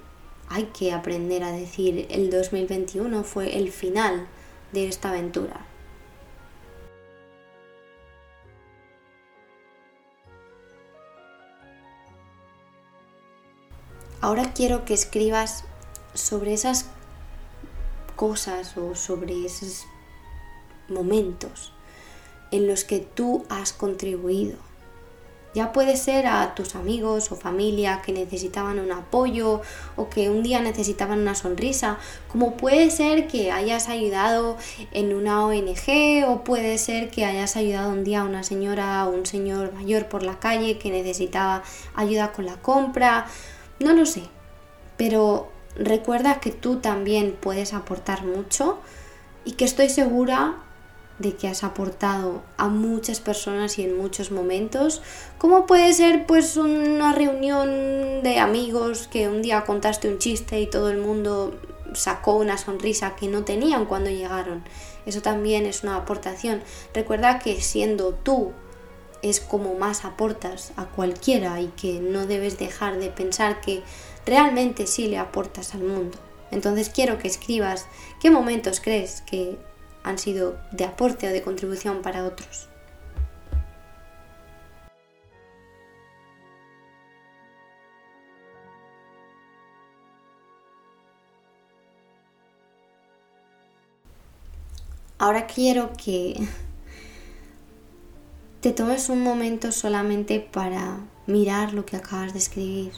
hay 0.48 0.66
que 0.66 0.92
aprender 0.92 1.42
a 1.42 1.52
decir 1.52 2.06
el 2.10 2.30
2021 2.30 3.24
fue 3.24 3.56
el 3.56 3.72
final 3.72 4.26
de 4.72 4.88
esta 4.88 5.10
aventura. 5.10 5.66
Ahora 14.20 14.54
quiero 14.54 14.84
que 14.84 14.94
escribas 14.94 15.64
sobre 16.14 16.54
esas 16.54 16.86
cosas 18.16 18.76
o 18.78 18.94
sobre 18.94 19.44
esos 19.44 19.86
momentos 20.88 21.72
en 22.50 22.66
los 22.66 22.84
que 22.84 23.00
tú 23.00 23.44
has 23.48 23.72
contribuido 23.72 24.56
ya 25.54 25.72
puede 25.72 25.96
ser 25.96 26.26
a 26.26 26.54
tus 26.54 26.74
amigos 26.74 27.30
o 27.30 27.36
familia 27.36 28.02
que 28.04 28.12
necesitaban 28.12 28.78
un 28.78 28.90
apoyo 28.90 29.62
o 29.96 30.08
que 30.08 30.28
un 30.28 30.42
día 30.42 30.60
necesitaban 30.60 31.20
una 31.20 31.34
sonrisa, 31.34 31.98
como 32.28 32.56
puede 32.56 32.90
ser 32.90 33.28
que 33.28 33.52
hayas 33.52 33.88
ayudado 33.88 34.56
en 34.92 35.14
una 35.14 35.44
ONG 35.44 36.28
o 36.28 36.42
puede 36.42 36.76
ser 36.78 37.10
que 37.10 37.24
hayas 37.24 37.56
ayudado 37.56 37.90
un 37.90 38.04
día 38.04 38.22
a 38.22 38.24
una 38.24 38.42
señora 38.42 39.06
o 39.06 39.10
un 39.10 39.26
señor 39.26 39.72
mayor 39.72 40.06
por 40.08 40.24
la 40.24 40.40
calle 40.40 40.78
que 40.78 40.90
necesitaba 40.90 41.62
ayuda 41.94 42.32
con 42.32 42.46
la 42.46 42.56
compra, 42.56 43.26
no 43.78 43.92
lo 43.92 44.06
sé, 44.06 44.22
pero 44.96 45.48
recuerda 45.76 46.40
que 46.40 46.50
tú 46.50 46.76
también 46.76 47.36
puedes 47.40 47.74
aportar 47.74 48.24
mucho 48.24 48.78
y 49.44 49.52
que 49.52 49.64
estoy 49.64 49.88
segura 49.88 50.56
de 51.18 51.34
que 51.34 51.48
has 51.48 51.62
aportado 51.62 52.42
a 52.56 52.68
muchas 52.68 53.20
personas 53.20 53.78
y 53.78 53.84
en 53.84 53.96
muchos 53.96 54.30
momentos, 54.30 55.02
como 55.38 55.66
puede 55.66 55.92
ser 55.94 56.26
pues 56.26 56.56
una 56.56 57.12
reunión 57.12 58.22
de 58.22 58.38
amigos 58.40 59.08
que 59.08 59.28
un 59.28 59.42
día 59.42 59.64
contaste 59.64 60.08
un 60.08 60.18
chiste 60.18 60.60
y 60.60 60.66
todo 60.66 60.90
el 60.90 60.98
mundo 60.98 61.54
sacó 61.94 62.34
una 62.36 62.58
sonrisa 62.58 63.14
que 63.14 63.28
no 63.28 63.44
tenían 63.44 63.86
cuando 63.86 64.10
llegaron. 64.10 64.64
Eso 65.06 65.22
también 65.22 65.66
es 65.66 65.84
una 65.84 65.96
aportación. 65.96 66.62
Recuerda 66.92 67.38
que 67.38 67.60
siendo 67.60 68.14
tú 68.14 68.52
es 69.22 69.40
como 69.40 69.74
más 69.74 70.04
aportas 70.04 70.72
a 70.76 70.86
cualquiera 70.86 71.60
y 71.60 71.68
que 71.68 72.00
no 72.00 72.26
debes 72.26 72.58
dejar 72.58 72.98
de 72.98 73.08
pensar 73.08 73.60
que 73.60 73.82
realmente 74.26 74.86
sí 74.86 75.08
le 75.08 75.18
aportas 75.18 75.74
al 75.74 75.82
mundo. 75.82 76.18
Entonces 76.50 76.88
quiero 76.88 77.18
que 77.18 77.28
escribas 77.28 77.86
qué 78.20 78.30
momentos 78.30 78.80
crees 78.80 79.22
que 79.22 79.56
han 80.04 80.18
sido 80.18 80.56
de 80.70 80.84
aporte 80.84 81.26
o 81.26 81.32
de 81.32 81.42
contribución 81.42 82.02
para 82.02 82.24
otros. 82.24 82.68
Ahora 95.18 95.46
quiero 95.46 95.92
que 95.96 96.34
te 98.60 98.72
tomes 98.72 99.08
un 99.08 99.22
momento 99.22 99.72
solamente 99.72 100.38
para 100.38 100.98
mirar 101.26 101.72
lo 101.72 101.86
que 101.86 101.96
acabas 101.96 102.34
de 102.34 102.40
escribir. 102.40 102.92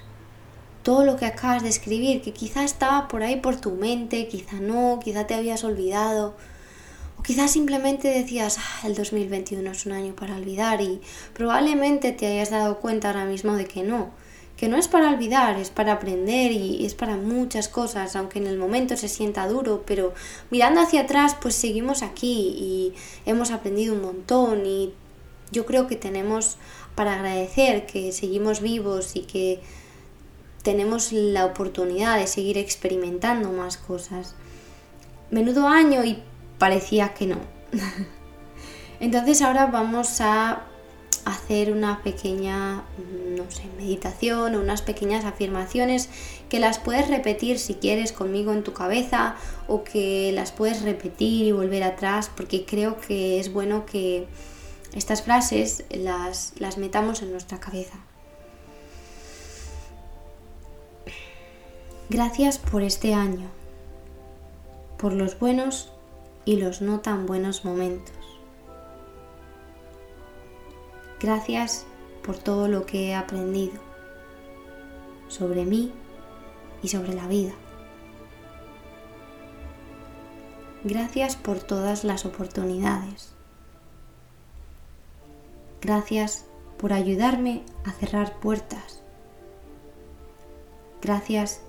Todo 0.83 1.05
lo 1.05 1.17
que 1.17 1.27
acabas 1.27 1.63
de 1.63 1.69
escribir, 1.69 2.23
que 2.23 2.33
quizá 2.33 2.65
estaba 2.65 3.07
por 3.07 3.23
ahí 3.23 3.41
por 3.41 3.61
tu 3.61 3.73
mente, 3.73 4.27
quizá 4.27 4.57
no, 4.57 4.99
quizá 5.03 5.29
te 5.29 5.35
habías 5.35 5.63
olvidado 5.63 6.35
o 7.19 7.23
quizás 7.23 7.51
simplemente 7.51 8.09
decías, 8.09 8.59
ah, 8.59 8.87
el 8.87 8.95
2021 8.95 9.71
es 9.71 9.87
un 9.87 9.93
año 9.93 10.15
para 10.15 10.37
olvidar 10.37 10.81
y 10.81 11.01
probablemente 11.33 12.13
te 12.13 12.27
hayas 12.27 12.51
dado 12.51 12.79
cuenta 12.79 13.09
ahora 13.09 13.25
mismo 13.25 13.55
de 13.55 13.67
que 13.67 13.83
no, 13.83 14.11
que 14.57 14.69
no 14.69 14.77
es 14.77 14.89
para 14.89 15.11
olvidar, 15.11 15.59
es 15.59 15.71
para 15.71 15.93
aprender 15.93 16.53
y 16.53 16.85
es 16.87 16.95
para 16.95 17.17
muchas 17.17 17.69
cosas, 17.69 18.17
aunque 18.17 18.39
en 18.39 18.47
el 18.47 18.59
momento 18.59 18.97
se 18.97 19.09
sienta 19.09 19.49
duro, 19.49 19.85
pero 19.87 20.15
mirando 20.51 20.81
hacia 20.81 21.03
atrás 21.03 21.37
pues 21.41 21.55
seguimos 21.55 22.03
aquí 22.03 22.55
y 22.59 22.95
hemos 23.27 23.51
aprendido 23.51 23.95
un 23.95 24.03
montón 24.03 24.65
y 24.65 24.93
yo 25.53 25.67
creo 25.67 25.87
que 25.87 25.97
tenemos 25.97 26.57
para 26.95 27.15
agradecer 27.15 27.87
que 27.87 28.13
seguimos 28.13 28.61
vivos 28.61 29.15
y 29.15 29.21
que 29.21 29.61
tenemos 30.63 31.13
la 31.13 31.45
oportunidad 31.45 32.19
de 32.19 32.27
seguir 32.27 32.59
experimentando 32.59 33.53
más 33.53 33.77
cosas. 33.77 34.35
Menudo 35.31 35.69
año 35.69 36.03
y 36.05 36.23
parecía 36.59 37.15
que 37.15 37.27
no. 37.27 37.37
Entonces 39.01 39.43
ahora 39.43 39.67
vamos 39.67 40.21
a 40.21 40.63
hacer 41.27 41.73
una 41.73 42.03
pequeña, 42.03 42.85
no 43.37 43.51
sé, 43.51 43.65
meditación 43.77 44.55
o 44.55 44.61
unas 44.61 44.81
pequeñas 44.81 45.25
afirmaciones 45.25 46.09
que 46.49 46.61
las 46.61 46.79
puedes 46.79 47.09
repetir 47.09 47.59
si 47.59 47.75
quieres 47.75 48.13
conmigo 48.13 48.53
en 48.53 48.63
tu 48.63 48.73
cabeza 48.73 49.35
o 49.67 49.83
que 49.83 50.31
las 50.33 50.53
puedes 50.53 50.83
repetir 50.83 51.47
y 51.47 51.53
volver 51.53 51.83
atrás 51.83 52.31
porque 52.35 52.65
creo 52.65 53.01
que 53.01 53.41
es 53.41 53.53
bueno 53.53 53.87
que 53.87 54.29
estas 54.95 55.23
frases 55.23 55.85
las, 55.91 56.53
las 56.59 56.79
metamos 56.79 57.23
en 57.23 57.33
nuestra 57.33 57.59
cabeza. 57.59 57.99
Gracias 62.09 62.59
por 62.59 62.83
este 62.83 63.15
año, 63.15 63.49
por 64.97 65.13
los 65.13 65.37
buenos 65.41 65.91
y 66.47 66.57
los 66.57 66.81
no 66.81 67.01
tan 67.01 67.27
buenos 67.27 67.67
momentos. 67.67 68.15
Gracias 71.21 71.85
por 72.23 72.39
todo 72.39 72.69
lo 72.69 72.87
que 72.87 73.09
he 73.09 73.15
aprendido 73.15 73.75
sobre 75.29 75.65
mí 75.65 75.93
y 76.83 76.89
sobre 76.89 77.13
la 77.15 77.27
vida. 77.27 77.53
Gracias 80.85 81.35
por 81.37 81.59
todas 81.59 82.05
las 82.05 82.25
oportunidades. 82.25 83.33
Gracias 85.83 86.47
por 86.79 86.93
ayudarme 86.93 87.65
a 87.85 87.91
cerrar 87.91 88.39
puertas. 88.39 89.03
Gracias 91.03 91.61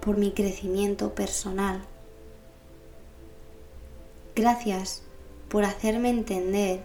por 0.00 0.16
mi 0.16 0.32
crecimiento 0.32 1.14
personal 1.14 1.86
Gracias 4.36 5.00
por 5.48 5.64
hacerme 5.64 6.10
entender 6.10 6.84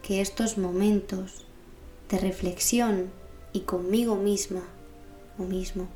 que 0.00 0.22
estos 0.22 0.56
momentos 0.56 1.44
de 2.08 2.18
reflexión 2.18 3.10
y 3.52 3.60
conmigo 3.60 4.16
misma 4.16 4.62
o 5.38 5.42
mismo 5.42 5.88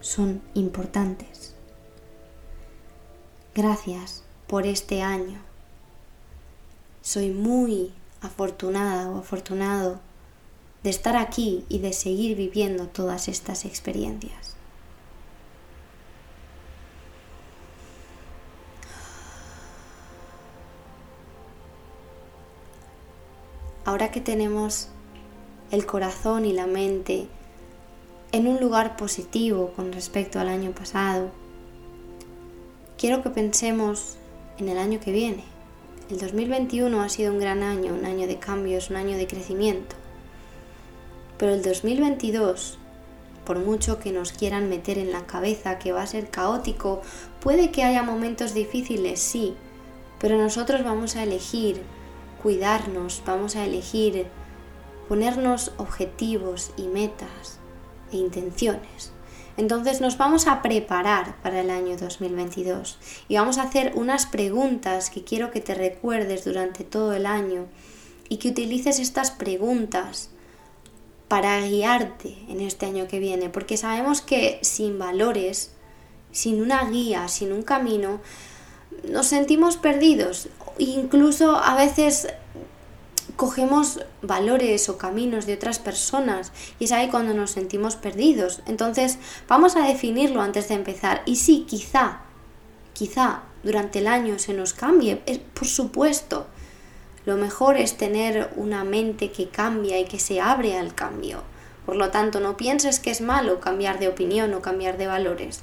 son 0.00 0.40
importantes. 0.54 1.56
Gracias 3.52 4.22
por 4.46 4.64
este 4.64 5.02
año. 5.02 5.40
Soy 7.00 7.30
muy 7.30 7.92
afortunada 8.20 9.10
o 9.10 9.18
afortunado 9.18 9.98
de 10.84 10.90
estar 10.90 11.16
aquí 11.16 11.64
y 11.68 11.80
de 11.80 11.92
seguir 11.92 12.36
viviendo 12.36 12.86
todas 12.86 13.26
estas 13.26 13.64
experiencias. 13.64 14.54
Que 24.12 24.20
tenemos 24.20 24.88
el 25.72 25.84
corazón 25.86 26.44
y 26.44 26.52
la 26.52 26.68
mente 26.68 27.26
en 28.30 28.46
un 28.46 28.60
lugar 28.60 28.96
positivo 28.96 29.72
con 29.74 29.92
respecto 29.92 30.38
al 30.38 30.48
año 30.48 30.70
pasado, 30.70 31.30
quiero 32.96 33.22
que 33.22 33.30
pensemos 33.30 34.16
en 34.58 34.68
el 34.68 34.78
año 34.78 35.00
que 35.00 35.12
viene. 35.12 35.44
El 36.10 36.18
2021 36.18 37.02
ha 37.02 37.08
sido 37.08 37.32
un 37.32 37.40
gran 37.40 37.62
año, 37.62 37.94
un 37.94 38.04
año 38.04 38.26
de 38.26 38.38
cambios, 38.38 38.90
un 38.90 38.96
año 38.96 39.16
de 39.16 39.26
crecimiento. 39.26 39.96
Pero 41.38 41.54
el 41.54 41.62
2022, 41.62 42.78
por 43.44 43.58
mucho 43.58 43.98
que 43.98 44.12
nos 44.12 44.32
quieran 44.32 44.68
meter 44.68 44.98
en 44.98 45.10
la 45.10 45.26
cabeza 45.26 45.78
que 45.78 45.92
va 45.92 46.02
a 46.02 46.06
ser 46.06 46.28
caótico, 46.28 47.02
puede 47.40 47.70
que 47.70 47.82
haya 47.82 48.02
momentos 48.02 48.54
difíciles, 48.54 49.20
sí, 49.20 49.54
pero 50.20 50.38
nosotros 50.38 50.84
vamos 50.84 51.16
a 51.16 51.24
elegir 51.24 51.82
cuidarnos, 52.42 53.22
vamos 53.24 53.56
a 53.56 53.64
elegir 53.64 54.26
ponernos 55.08 55.72
objetivos 55.78 56.72
y 56.76 56.84
metas 56.84 57.58
e 58.12 58.16
intenciones. 58.16 59.12
Entonces 59.56 60.00
nos 60.00 60.16
vamos 60.16 60.46
a 60.46 60.62
preparar 60.62 61.36
para 61.42 61.60
el 61.60 61.70
año 61.70 61.96
2022 61.96 62.98
y 63.28 63.36
vamos 63.36 63.58
a 63.58 63.64
hacer 63.64 63.92
unas 63.94 64.26
preguntas 64.26 65.10
que 65.10 65.24
quiero 65.24 65.50
que 65.50 65.60
te 65.60 65.74
recuerdes 65.74 66.44
durante 66.44 66.84
todo 66.84 67.12
el 67.12 67.26
año 67.26 67.66
y 68.28 68.38
que 68.38 68.48
utilices 68.48 68.98
estas 68.98 69.30
preguntas 69.30 70.30
para 71.28 71.60
guiarte 71.60 72.36
en 72.48 72.60
este 72.60 72.86
año 72.86 73.08
que 73.08 73.18
viene, 73.18 73.50
porque 73.50 73.76
sabemos 73.76 74.20
que 74.20 74.58
sin 74.62 74.98
valores, 74.98 75.72
sin 76.30 76.60
una 76.62 76.84
guía, 76.84 77.28
sin 77.28 77.52
un 77.52 77.62
camino, 77.62 78.20
nos 79.08 79.26
sentimos 79.26 79.76
perdidos. 79.76 80.48
Incluso 80.78 81.56
a 81.56 81.74
veces 81.74 82.28
cogemos 83.36 84.04
valores 84.20 84.88
o 84.88 84.98
caminos 84.98 85.46
de 85.46 85.54
otras 85.54 85.78
personas 85.78 86.52
y 86.78 86.84
es 86.84 86.92
ahí 86.92 87.08
cuando 87.08 87.34
nos 87.34 87.50
sentimos 87.50 87.96
perdidos. 87.96 88.60
Entonces 88.66 89.18
vamos 89.48 89.76
a 89.76 89.86
definirlo 89.86 90.42
antes 90.42 90.68
de 90.68 90.74
empezar. 90.74 91.22
Y 91.26 91.36
sí, 91.36 91.66
quizá, 91.68 92.20
quizá 92.92 93.42
durante 93.62 94.00
el 94.00 94.06
año 94.06 94.38
se 94.38 94.54
nos 94.54 94.72
cambie, 94.72 95.16
por 95.54 95.66
supuesto. 95.66 96.46
Lo 97.24 97.36
mejor 97.36 97.76
es 97.76 97.96
tener 97.96 98.50
una 98.56 98.82
mente 98.82 99.30
que 99.30 99.48
cambia 99.48 99.98
y 100.00 100.06
que 100.06 100.18
se 100.18 100.40
abre 100.40 100.76
al 100.76 100.94
cambio. 100.94 101.42
Por 101.86 101.96
lo 101.96 102.10
tanto, 102.10 102.40
no 102.40 102.56
pienses 102.56 103.00
que 103.00 103.10
es 103.10 103.20
malo 103.20 103.60
cambiar 103.60 103.98
de 103.98 104.08
opinión 104.08 104.54
o 104.54 104.60
cambiar 104.60 104.98
de 104.98 105.06
valores. 105.06 105.62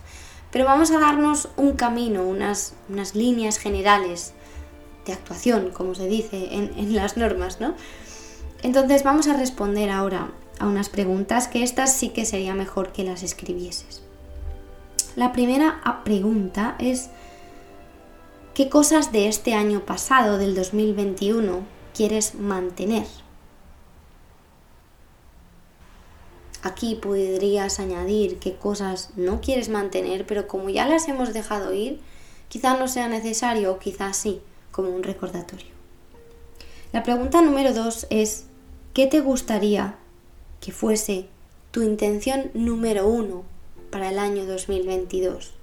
Pero 0.52 0.66
vamos 0.66 0.92
a 0.92 1.00
darnos 1.00 1.50
un 1.58 1.74
camino, 1.74 2.24
unas, 2.24 2.74
unas 2.90 3.14
líneas 3.14 3.58
generales 3.58 4.34
de 5.10 5.16
actuación, 5.16 5.72
como 5.72 5.96
se 5.96 6.08
dice 6.08 6.50
en, 6.52 6.96
las 6.96 7.18
normas, 7.18 7.60
¿no? 7.60 7.76
Entonces 8.62 9.04
vamos 9.04 9.28
a 9.28 9.38
responder 9.38 9.90
ahora 9.90 10.32
a 10.60 10.68
unas 10.68 10.90
preguntas 10.90 11.48
que 11.48 11.64
estas 11.64 11.94
sí 11.94 12.10
que 12.10 12.26
sería 12.26 12.54
mejor 12.54 12.92
que 12.92 13.04
las 13.04 13.24
escribieses. 13.24 14.02
La 15.16 15.32
primera 15.32 15.82
pregunta 16.04 16.76
es 16.80 17.10
¿Qué 18.60 18.68
cosas 18.68 19.14
de 19.14 19.30
este 19.30 19.54
año 19.54 19.86
pasado, 19.86 20.38
del 20.38 20.54
2021, 20.54 21.62
quieres 21.96 22.36
mantener? 22.36 23.06
Aquí 26.62 26.96
podrías 26.96 27.80
añadir 27.80 28.38
qué 28.40 28.58
cosas 28.58 29.12
no 29.16 29.40
quieres 29.40 29.70
mantener, 29.70 30.26
pero 30.26 30.46
como 30.50 30.70
ya 30.70 30.86
las 30.86 31.08
hemos 31.08 31.32
dejado 31.32 31.74
ir, 31.74 32.02
quizá 32.50 32.76
no 32.76 32.90
sea 32.90 33.08
necesario 33.08 33.72
o 33.72 33.80
quizá 33.80 34.12
sí, 34.12 34.42
como 34.72 34.90
un 34.90 35.04
recordatorio. 35.04 35.68
La 36.92 37.04
pregunta 37.04 37.42
número 37.42 37.74
dos 37.74 38.08
es, 38.10 38.46
¿qué 38.94 39.08
te 39.08 39.20
gustaría 39.20 39.96
que 40.60 40.72
fuese 40.72 41.28
tu 41.72 41.84
intención 41.84 42.50
número 42.54 43.08
uno 43.08 43.44
para 43.92 44.10
el 44.10 44.18
año 44.18 44.46
2022? 44.46 45.54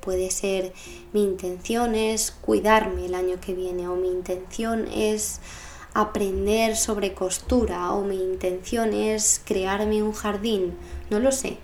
Puede 0.00 0.30
ser 0.30 0.72
mi 1.12 1.22
intención 1.22 1.94
es 1.94 2.30
cuidarme 2.30 3.06
el 3.06 3.14
año 3.14 3.38
que 3.40 3.54
viene 3.54 3.86
o 3.86 3.96
mi 3.96 4.08
intención 4.08 4.88
es 4.88 5.40
aprender 5.94 6.76
sobre 6.76 7.12
costura 7.12 7.92
o 7.92 8.02
mi 8.02 8.16
intención 8.16 8.94
es 8.94 9.42
crearme 9.44 10.02
un 10.02 10.12
jardín. 10.12 10.74
No 11.10 11.20
lo 11.20 11.32
sé, 11.32 11.58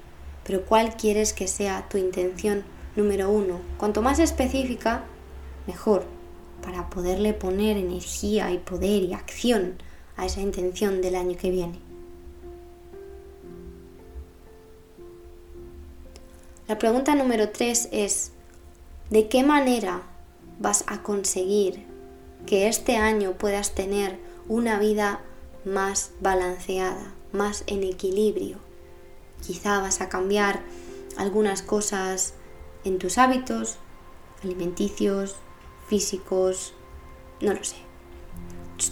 pero 0.45 0.65
¿cuál 0.65 0.97
quieres 0.97 1.33
que 1.33 1.49
sea 1.49 1.89
tu 1.89 1.99
intención 1.99 2.63
número 2.95 3.31
uno? 3.31 3.61
Cuanto 3.79 4.03
más 4.03 4.19
específica, 4.19 5.05
mejor, 5.67 6.05
para 6.69 6.91
poderle 6.91 7.33
poner 7.33 7.79
energía 7.79 8.53
y 8.53 8.59
poder 8.59 9.03
y 9.03 9.15
acción 9.15 9.79
a 10.19 10.27
esa 10.27 10.43
intención 10.43 11.01
del 11.01 11.15
año 11.15 11.35
que 11.35 11.51
viene. 11.51 11.79
La 16.67 16.77
pregunta 16.77 17.15
número 17.15 17.49
tres 17.49 17.89
es, 17.91 18.33
¿de 19.09 19.29
qué 19.29 19.45
manera 19.45 20.03
vas 20.59 20.85
a 20.89 21.03
conseguir 21.03 21.87
que 22.45 22.69
este 22.69 22.99
año 22.99 23.33
puedas 23.39 23.75
tener 23.75 24.19
una 24.47 24.79
vida 24.79 25.23
más 25.65 26.11
balanceada, 26.21 27.15
más 27.33 27.65
en 27.67 27.83
equilibrio? 27.83 28.59
Quizá 29.41 29.81
vas 29.81 30.03
a 30.03 30.11
cambiar 30.11 30.61
algunas 31.17 31.63
cosas 31.63 32.35
en 32.85 32.99
tus 32.99 33.17
hábitos 33.17 33.77
alimenticios, 34.45 35.37
físicos, 35.89 36.75
no 37.41 37.53
lo 37.53 37.65
sé. 37.65 37.77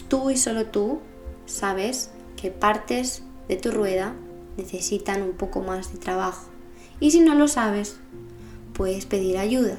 Tú 0.09 0.30
y 0.30 0.37
solo 0.37 0.66
tú 0.66 1.00
sabes 1.44 2.11
que 2.37 2.50
partes 2.50 3.22
de 3.48 3.56
tu 3.56 3.70
rueda 3.70 4.14
necesitan 4.56 5.22
un 5.22 5.32
poco 5.32 5.61
más 5.61 5.92
de 5.92 5.98
trabajo 5.98 6.48
y 6.98 7.11
si 7.11 7.20
no 7.20 7.35
lo 7.35 7.46
sabes, 7.46 7.98
puedes 8.72 9.06
pedir 9.06 9.38
ayuda. 9.38 9.78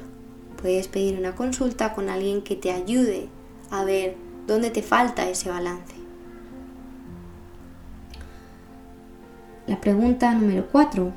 Puedes 0.61 0.87
pedir 0.87 1.19
una 1.19 1.35
consulta 1.35 1.93
con 1.93 2.09
alguien 2.09 2.41
que 2.41 2.55
te 2.55 2.71
ayude 2.71 3.29
a 3.69 3.83
ver 3.83 4.15
dónde 4.47 4.71
te 4.71 4.81
falta 4.81 5.29
ese 5.29 5.49
balance. 5.49 5.95
La 9.67 9.81
pregunta 9.81 10.33
número 10.33 10.67
cuatro 10.71 11.11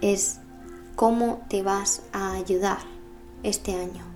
es 0.00 0.40
¿cómo 0.96 1.46
te 1.48 1.62
vas 1.62 2.02
a 2.12 2.32
ayudar 2.34 2.78
este 3.42 3.74
año? 3.74 4.09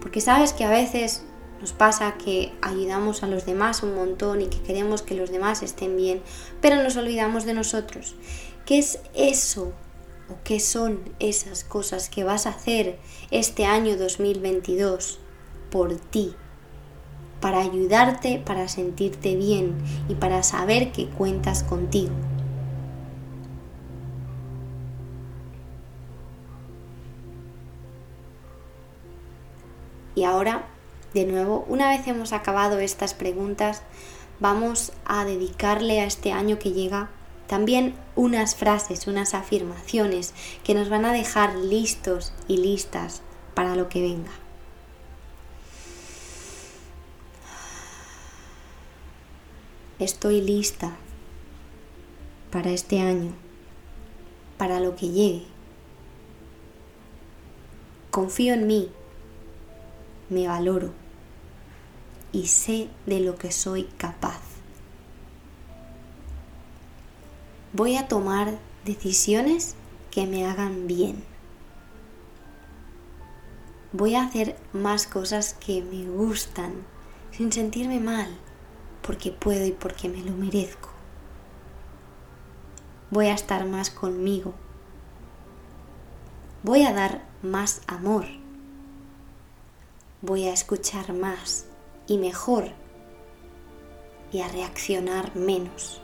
Porque 0.00 0.20
sabes 0.20 0.52
que 0.52 0.64
a 0.64 0.70
veces 0.70 1.24
nos 1.60 1.72
pasa 1.72 2.14
que 2.18 2.52
ayudamos 2.60 3.22
a 3.22 3.26
los 3.26 3.46
demás 3.46 3.82
un 3.82 3.94
montón 3.94 4.42
y 4.42 4.46
que 4.46 4.62
queremos 4.62 5.02
que 5.02 5.14
los 5.14 5.30
demás 5.30 5.62
estén 5.62 5.96
bien, 5.96 6.22
pero 6.60 6.82
nos 6.82 6.96
olvidamos 6.96 7.44
de 7.44 7.54
nosotros. 7.54 8.14
¿Qué 8.66 8.78
es 8.78 8.98
eso 9.14 9.72
o 10.28 10.36
qué 10.44 10.60
son 10.60 11.00
esas 11.18 11.64
cosas 11.64 12.08
que 12.08 12.24
vas 12.24 12.46
a 12.46 12.50
hacer 12.50 12.98
este 13.30 13.64
año 13.64 13.96
2022 13.96 15.20
por 15.70 15.94
ti, 15.96 16.34
para 17.40 17.60
ayudarte, 17.60 18.42
para 18.44 18.68
sentirte 18.68 19.36
bien 19.36 19.76
y 20.08 20.14
para 20.14 20.42
saber 20.42 20.92
que 20.92 21.08
cuentas 21.08 21.62
contigo. 21.62 22.14
Y 30.16 30.24
ahora, 30.24 30.64
de 31.14 31.26
nuevo, 31.26 31.64
una 31.68 31.90
vez 31.90 32.08
hemos 32.08 32.32
acabado 32.32 32.80
estas 32.80 33.12
preguntas, 33.14 33.82
vamos 34.40 34.92
a 35.04 35.24
dedicarle 35.26 36.00
a 36.00 36.06
este 36.06 36.32
año 36.32 36.58
que 36.58 36.72
llega 36.72 37.10
también 37.46 37.94
unas 38.16 38.56
frases, 38.56 39.06
unas 39.06 39.34
afirmaciones 39.34 40.32
que 40.64 40.74
nos 40.74 40.88
van 40.88 41.04
a 41.04 41.12
dejar 41.12 41.54
listos 41.54 42.32
y 42.48 42.56
listas 42.56 43.20
para 43.54 43.76
lo 43.76 43.90
que 43.90 44.00
venga. 44.00 44.32
Estoy 49.98 50.40
lista 50.40 50.96
para 52.50 52.70
este 52.70 53.00
año, 53.00 53.32
para 54.56 54.80
lo 54.80 54.96
que 54.96 55.08
llegue. 55.08 55.44
Confío 58.10 58.54
en 58.54 58.66
mí, 58.66 58.90
me 60.28 60.48
valoro, 60.48 60.92
y 62.32 62.48
sé 62.48 62.88
de 63.06 63.20
lo 63.20 63.36
que 63.36 63.52
soy 63.52 63.84
capaz. 63.96 64.40
Voy 67.72 67.96
a 67.96 68.08
tomar 68.08 68.58
decisiones 68.84 69.74
que 70.10 70.26
me 70.26 70.46
hagan 70.46 70.86
bien. 70.86 71.22
Voy 73.92 74.14
a 74.14 74.24
hacer 74.24 74.56
más 74.72 75.06
cosas 75.06 75.54
que 75.54 75.82
me 75.82 76.08
gustan 76.08 76.72
sin 77.32 77.52
sentirme 77.52 78.00
mal, 78.00 78.28
porque 79.02 79.30
puedo 79.30 79.64
y 79.66 79.72
porque 79.72 80.08
me 80.08 80.22
lo 80.22 80.32
merezco. 80.32 80.90
Voy 83.10 83.26
a 83.26 83.34
estar 83.34 83.66
más 83.66 83.90
conmigo. 83.90 84.54
Voy 86.62 86.82
a 86.82 86.92
dar 86.92 87.24
más 87.42 87.82
amor. 87.86 88.24
Voy 90.22 90.48
a 90.48 90.52
escuchar 90.54 91.12
más 91.12 91.66
y 92.06 92.16
mejor 92.16 92.70
y 94.32 94.40
a 94.40 94.48
reaccionar 94.48 95.36
menos. 95.36 96.00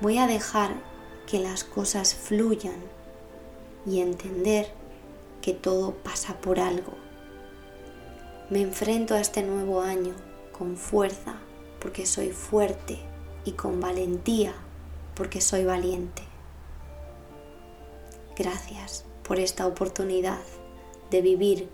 Voy 0.00 0.18
a 0.18 0.26
dejar 0.26 0.72
que 1.28 1.38
las 1.38 1.62
cosas 1.62 2.16
fluyan 2.16 2.82
y 3.86 4.00
entender 4.00 4.72
que 5.40 5.54
todo 5.54 5.92
pasa 5.94 6.40
por 6.40 6.58
algo. 6.58 6.94
Me 8.50 8.60
enfrento 8.60 9.14
a 9.14 9.20
este 9.20 9.44
nuevo 9.44 9.80
año 9.80 10.14
con 10.58 10.76
fuerza 10.76 11.36
porque 11.78 12.06
soy 12.06 12.30
fuerte 12.30 12.98
y 13.44 13.52
con 13.52 13.80
valentía 13.80 14.52
porque 15.14 15.40
soy 15.40 15.64
valiente. 15.64 16.22
Gracias 18.36 19.04
por 19.22 19.38
esta 19.38 19.64
oportunidad 19.68 20.40
de 21.10 21.22
vivir 21.22 21.68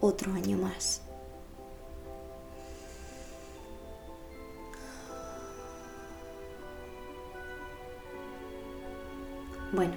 otro 0.00 0.32
año 0.32 0.56
más. 0.58 1.02
Bueno, 9.72 9.94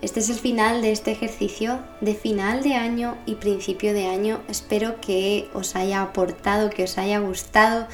este 0.00 0.20
es 0.20 0.30
el 0.30 0.36
final 0.36 0.80
de 0.80 0.92
este 0.92 1.10
ejercicio 1.10 1.80
de 2.00 2.14
final 2.14 2.62
de 2.62 2.74
año 2.74 3.18
y 3.26 3.34
principio 3.34 3.92
de 3.92 4.06
año. 4.06 4.40
Espero 4.48 5.00
que 5.00 5.48
os 5.54 5.76
haya 5.76 6.02
aportado, 6.02 6.70
que 6.70 6.84
os 6.84 6.98
haya 6.98 7.18
gustado. 7.18 7.86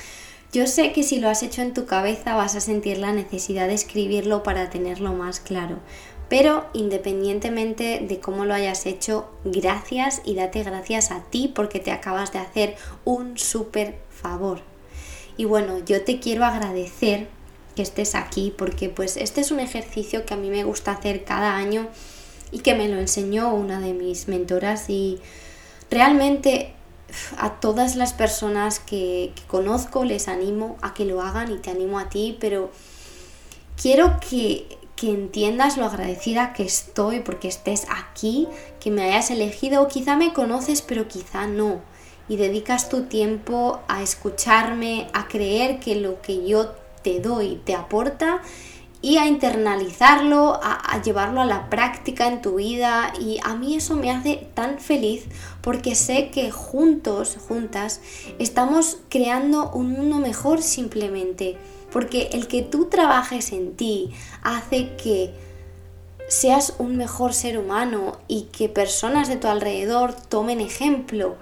Yo 0.53 0.67
sé 0.67 0.93
que 0.93 1.03
si 1.03 1.19
lo 1.19 1.29
has 1.29 1.43
hecho 1.43 1.63
en 1.63 1.75
tu 1.75 1.87
cabeza 1.87 2.37
vas 2.37 2.55
a 2.55 2.61
sentir 2.61 2.99
la 2.99 3.13
necesidad 3.13 3.67
de 3.67 3.75
escribirlo 3.75 4.43
para 4.43 4.71
tenerlo 4.71 5.13
más 5.13 5.41
claro. 5.41 5.79
Pero 6.29 6.67
independientemente 6.73 8.01
de 8.01 8.21
cómo 8.21 8.45
lo 8.45 8.55
hayas 8.55 8.87
hecho, 8.87 9.27
gracias 9.45 10.23
y 10.25 10.35
date 10.35 10.63
gracias 10.63 11.11
a 11.11 11.23
ti 11.25 11.53
porque 11.55 11.81
te 11.81 11.93
acabas 11.93 12.33
de 12.33 12.39
hacer 12.39 12.77
un 13.05 13.39
súper 13.39 13.97
favor. 14.11 14.61
Y 15.37 15.45
bueno, 15.45 15.79
yo 15.85 16.03
te 16.03 16.21
quiero 16.21 16.45
agradecer 16.45 17.29
que 17.75 17.83
estés 17.83 18.15
aquí, 18.15 18.55
porque 18.57 18.89
pues 18.89 19.17
este 19.17 19.41
es 19.41 19.51
un 19.51 19.61
ejercicio 19.61 20.25
que 20.25 20.35
a 20.35 20.37
mí 20.37 20.49
me 20.49 20.65
gusta 20.65 20.93
hacer 20.93 21.25
cada 21.25 21.57
año 21.57 21.89
y 22.53 22.61
que 22.61 22.75
me 22.75 22.89
lo 22.89 22.99
enseñó 22.99 23.53
una 23.53 23.81
de 23.81 23.93
mis 23.93 24.29
mentoras 24.29 24.89
y 24.89 25.19
realmente 25.91 26.73
a 27.37 27.61
todas 27.61 27.97
las 27.97 28.13
personas 28.13 28.79
que, 28.79 29.33
que 29.35 29.43
conozco 29.47 30.05
les 30.05 30.29
animo 30.29 30.77
a 30.83 30.95
que 30.95 31.05
lo 31.05 31.21
hagan 31.21 31.53
y 31.53 31.59
te 31.59 31.71
animo 31.71 31.99
a 31.99 32.09
ti, 32.09 32.37
pero 32.41 32.71
quiero 33.81 34.19
que, 34.21 34.79
que 34.97 35.11
entiendas 35.11 35.77
lo 35.77 35.87
agradecida 35.87 36.53
que 36.53 36.63
estoy 36.63 37.21
porque 37.21 37.49
estés 37.49 37.87
aquí, 37.91 38.49
que 38.81 38.91
me 38.91 39.03
hayas 39.03 39.31
elegido. 39.31 39.83
O 39.83 39.89
quizá 39.89 40.17
me 40.17 40.33
conoces 40.33 40.83
pero 40.83 41.09
quizá 41.09 41.47
no. 41.47 41.81
Y 42.29 42.37
dedicas 42.37 42.89
tu 42.89 43.03
tiempo 43.03 43.81
a 43.89 44.03
escucharme, 44.03 45.09
a 45.13 45.29
creer 45.29 45.81
que 45.81 45.97
lo 45.97 46.23
que 46.23 46.47
yo 46.47 46.73
te 47.03 47.21
doy, 47.21 47.61
te 47.65 47.75
aporta 47.75 48.41
y 49.05 49.19
a 49.19 49.27
internalizarlo, 49.27 50.59
a, 50.63 51.03
llevarlo 51.03 51.43
a 51.43 51.45
la 51.45 51.69
práctica 51.69 52.27
en 52.27 52.41
tu 52.41 52.55
vida. 52.55 53.13
Y 53.21 53.39
a 53.45 53.55
mí 53.55 53.77
eso 53.77 53.97
me 53.97 54.11
hace 54.11 54.49
tan 54.55 54.79
feliz 54.79 55.27
porque 55.61 55.95
sé 55.95 56.31
que 56.31 56.51
juntos, 56.51 57.37
juntas, 57.47 58.01
estamos 58.39 58.97
creando 59.11 59.71
un 59.73 59.91
mundo 59.91 60.17
mejor 60.17 60.63
simplemente, 60.63 61.59
porque 61.95 62.31
el 62.33 62.49
que 62.49 62.63
tú 62.63 62.87
trabajes 62.87 63.53
en 63.53 63.77
ti 63.77 64.11
hace 64.43 64.97
que 64.97 65.33
seas 66.27 66.75
un 66.79 66.97
mejor 66.97 67.33
ser 67.33 67.57
humano 67.57 68.19
y 68.27 68.49
que 68.51 68.69
personas 68.69 69.29
de 69.29 69.37
tu 69.37 69.47
alrededor 69.47 70.13
tomen 70.13 70.61
ejemplo. 70.61 71.37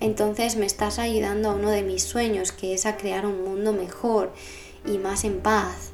Entonces 0.00 0.56
me 0.56 0.64
estás 0.64 0.98
ayudando 0.98 1.50
a 1.50 1.54
uno 1.56 1.68
de 1.68 1.82
mis 1.82 2.04
sueños, 2.04 2.52
que 2.52 2.72
es 2.72 2.86
a 2.86 2.96
crear 2.96 3.26
un 3.26 3.44
mundo 3.44 3.74
mejor 3.74 4.32
y 4.86 4.96
más 4.96 5.24
en 5.24 5.40
paz. 5.40 5.90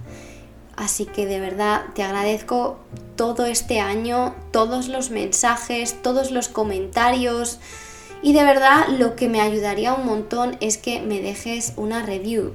Así 0.76 1.04
que 1.04 1.26
de 1.26 1.40
verdad 1.40 1.86
te 1.96 2.04
agradezco 2.04 2.78
todo 3.16 3.46
este 3.46 3.80
año, 3.80 4.32
todos 4.52 4.86
los 4.86 5.10
mensajes, 5.10 6.00
todos 6.02 6.30
los 6.30 6.46
comentarios 6.46 7.58
y 8.22 8.32
de 8.32 8.44
verdad 8.44 8.86
lo 8.96 9.16
que 9.16 9.28
me 9.28 9.40
ayudaría 9.40 9.94
un 9.94 10.06
montón 10.06 10.56
es 10.60 10.78
que 10.78 11.00
me 11.00 11.20
dejes 11.20 11.72
una 11.76 12.06
review. 12.06 12.52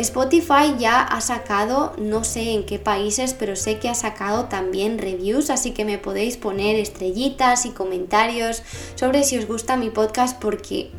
Spotify 0.00 0.74
ya 0.78 1.02
ha 1.02 1.20
sacado, 1.20 1.92
no 1.98 2.24
sé 2.24 2.52
en 2.52 2.64
qué 2.64 2.78
países, 2.78 3.34
pero 3.34 3.56
sé 3.56 3.78
que 3.78 3.88
ha 3.88 3.94
sacado 3.94 4.46
también 4.46 4.98
reviews, 4.98 5.50
así 5.50 5.72
que 5.72 5.84
me 5.84 5.98
podéis 5.98 6.36
poner 6.36 6.76
estrellitas 6.76 7.66
y 7.66 7.70
comentarios 7.70 8.62
sobre 8.94 9.24
si 9.24 9.38
os 9.38 9.46
gusta 9.46 9.76
mi 9.76 9.90
podcast 9.90 10.40
porque 10.40 10.90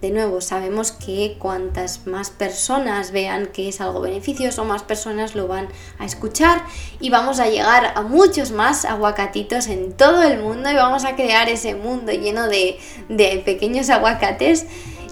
de 0.00 0.10
nuevo, 0.10 0.42
sabemos 0.42 0.92
que 0.92 1.36
cuantas 1.38 2.06
más 2.06 2.28
personas 2.28 3.12
vean 3.12 3.46
que 3.46 3.68
es 3.68 3.80
algo 3.80 4.02
beneficioso, 4.02 4.64
más 4.66 4.82
personas 4.82 5.34
lo 5.34 5.48
van 5.48 5.68
a 5.98 6.04
escuchar 6.04 6.62
y 7.00 7.08
vamos 7.08 7.40
a 7.40 7.48
llegar 7.48 7.92
a 7.94 8.02
muchos 8.02 8.50
más 8.52 8.84
aguacatitos 8.84 9.68
en 9.68 9.94
todo 9.94 10.22
el 10.22 10.38
mundo 10.38 10.70
y 10.70 10.74
vamos 10.74 11.06
a 11.06 11.16
crear 11.16 11.48
ese 11.48 11.74
mundo 11.74 12.12
lleno 12.12 12.46
de, 12.46 12.78
de 13.08 13.42
pequeños 13.44 13.88
aguacates. 13.88 14.66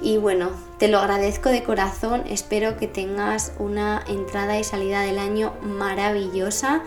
Y 0.05 0.19
bueno, 0.19 0.51
te 0.79 0.89
lo 0.89 0.99
agradezco 0.99 1.49
de 1.49 1.65
corazón, 1.65 2.25
espero 2.29 2.77
que 2.77 2.87
tengas 2.87 3.55
una 3.59 4.05
entrada 4.07 4.61
y 4.61 4.63
salida 4.63 5.01
del 5.01 5.19
año 5.19 5.55
maravillosa 5.63 6.83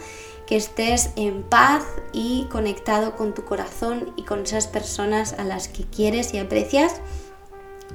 que 0.45 0.55
estés 0.55 1.09
en 1.15 1.41
paz 1.41 1.83
y 2.13 2.45
conectado 2.51 3.15
con 3.15 3.33
tu 3.33 3.43
corazón 3.43 4.13
y 4.17 4.21
con 4.21 4.43
esas 4.43 4.67
personas 4.67 5.33
a 5.33 5.45
las 5.45 5.67
que 5.67 5.83
quieres 5.85 6.31
y 6.35 6.37
aprecias. 6.37 7.01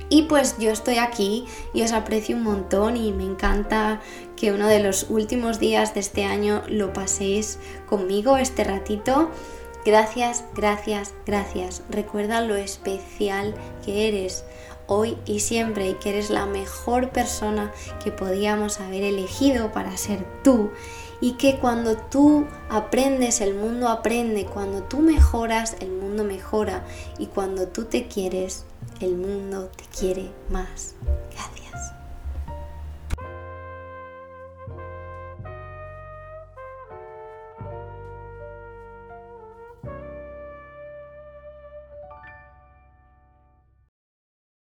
Y 0.08 0.22
pues 0.22 0.56
yo 0.58 0.72
estoy 0.72 0.98
aquí 0.98 1.46
y 1.72 1.82
os 1.82 1.92
aprecio 1.92 2.34
un 2.34 2.42
montón 2.42 2.96
y 2.96 3.12
me 3.12 3.22
encanta 3.22 4.00
que 4.34 4.50
uno 4.50 4.66
de 4.66 4.80
los 4.80 5.06
últimos 5.08 5.60
días 5.60 5.94
de 5.94 6.00
este 6.00 6.24
año 6.24 6.64
lo 6.66 6.92
paséis 6.92 7.60
conmigo 7.88 8.38
este 8.38 8.64
ratito. 8.64 9.30
Gracias, 9.84 10.44
gracias, 10.56 11.14
gracias. 11.24 11.84
Recuerda 11.90 12.40
lo 12.40 12.56
especial 12.56 13.54
que 13.84 14.08
eres 14.08 14.44
hoy 14.92 15.16
y 15.24 15.40
siempre 15.40 15.88
y 15.88 15.94
que 15.94 16.10
eres 16.10 16.30
la 16.30 16.46
mejor 16.46 17.10
persona 17.10 17.72
que 18.02 18.12
podíamos 18.12 18.80
haber 18.80 19.02
elegido 19.02 19.72
para 19.72 19.96
ser 19.96 20.26
tú. 20.42 20.70
Y 21.20 21.34
que 21.34 21.58
cuando 21.58 21.96
tú 21.96 22.46
aprendes 22.68 23.40
el 23.40 23.54
mundo 23.54 23.88
aprende, 23.88 24.44
cuando 24.44 24.82
tú 24.82 24.98
mejoras 24.98 25.76
el 25.78 25.90
mundo 25.90 26.24
mejora. 26.24 26.84
Y 27.18 27.26
cuando 27.26 27.68
tú 27.68 27.84
te 27.84 28.08
quieres 28.08 28.64
el 29.00 29.16
mundo 29.16 29.70
te 29.76 29.84
quiere 29.96 30.30
más. 30.50 30.94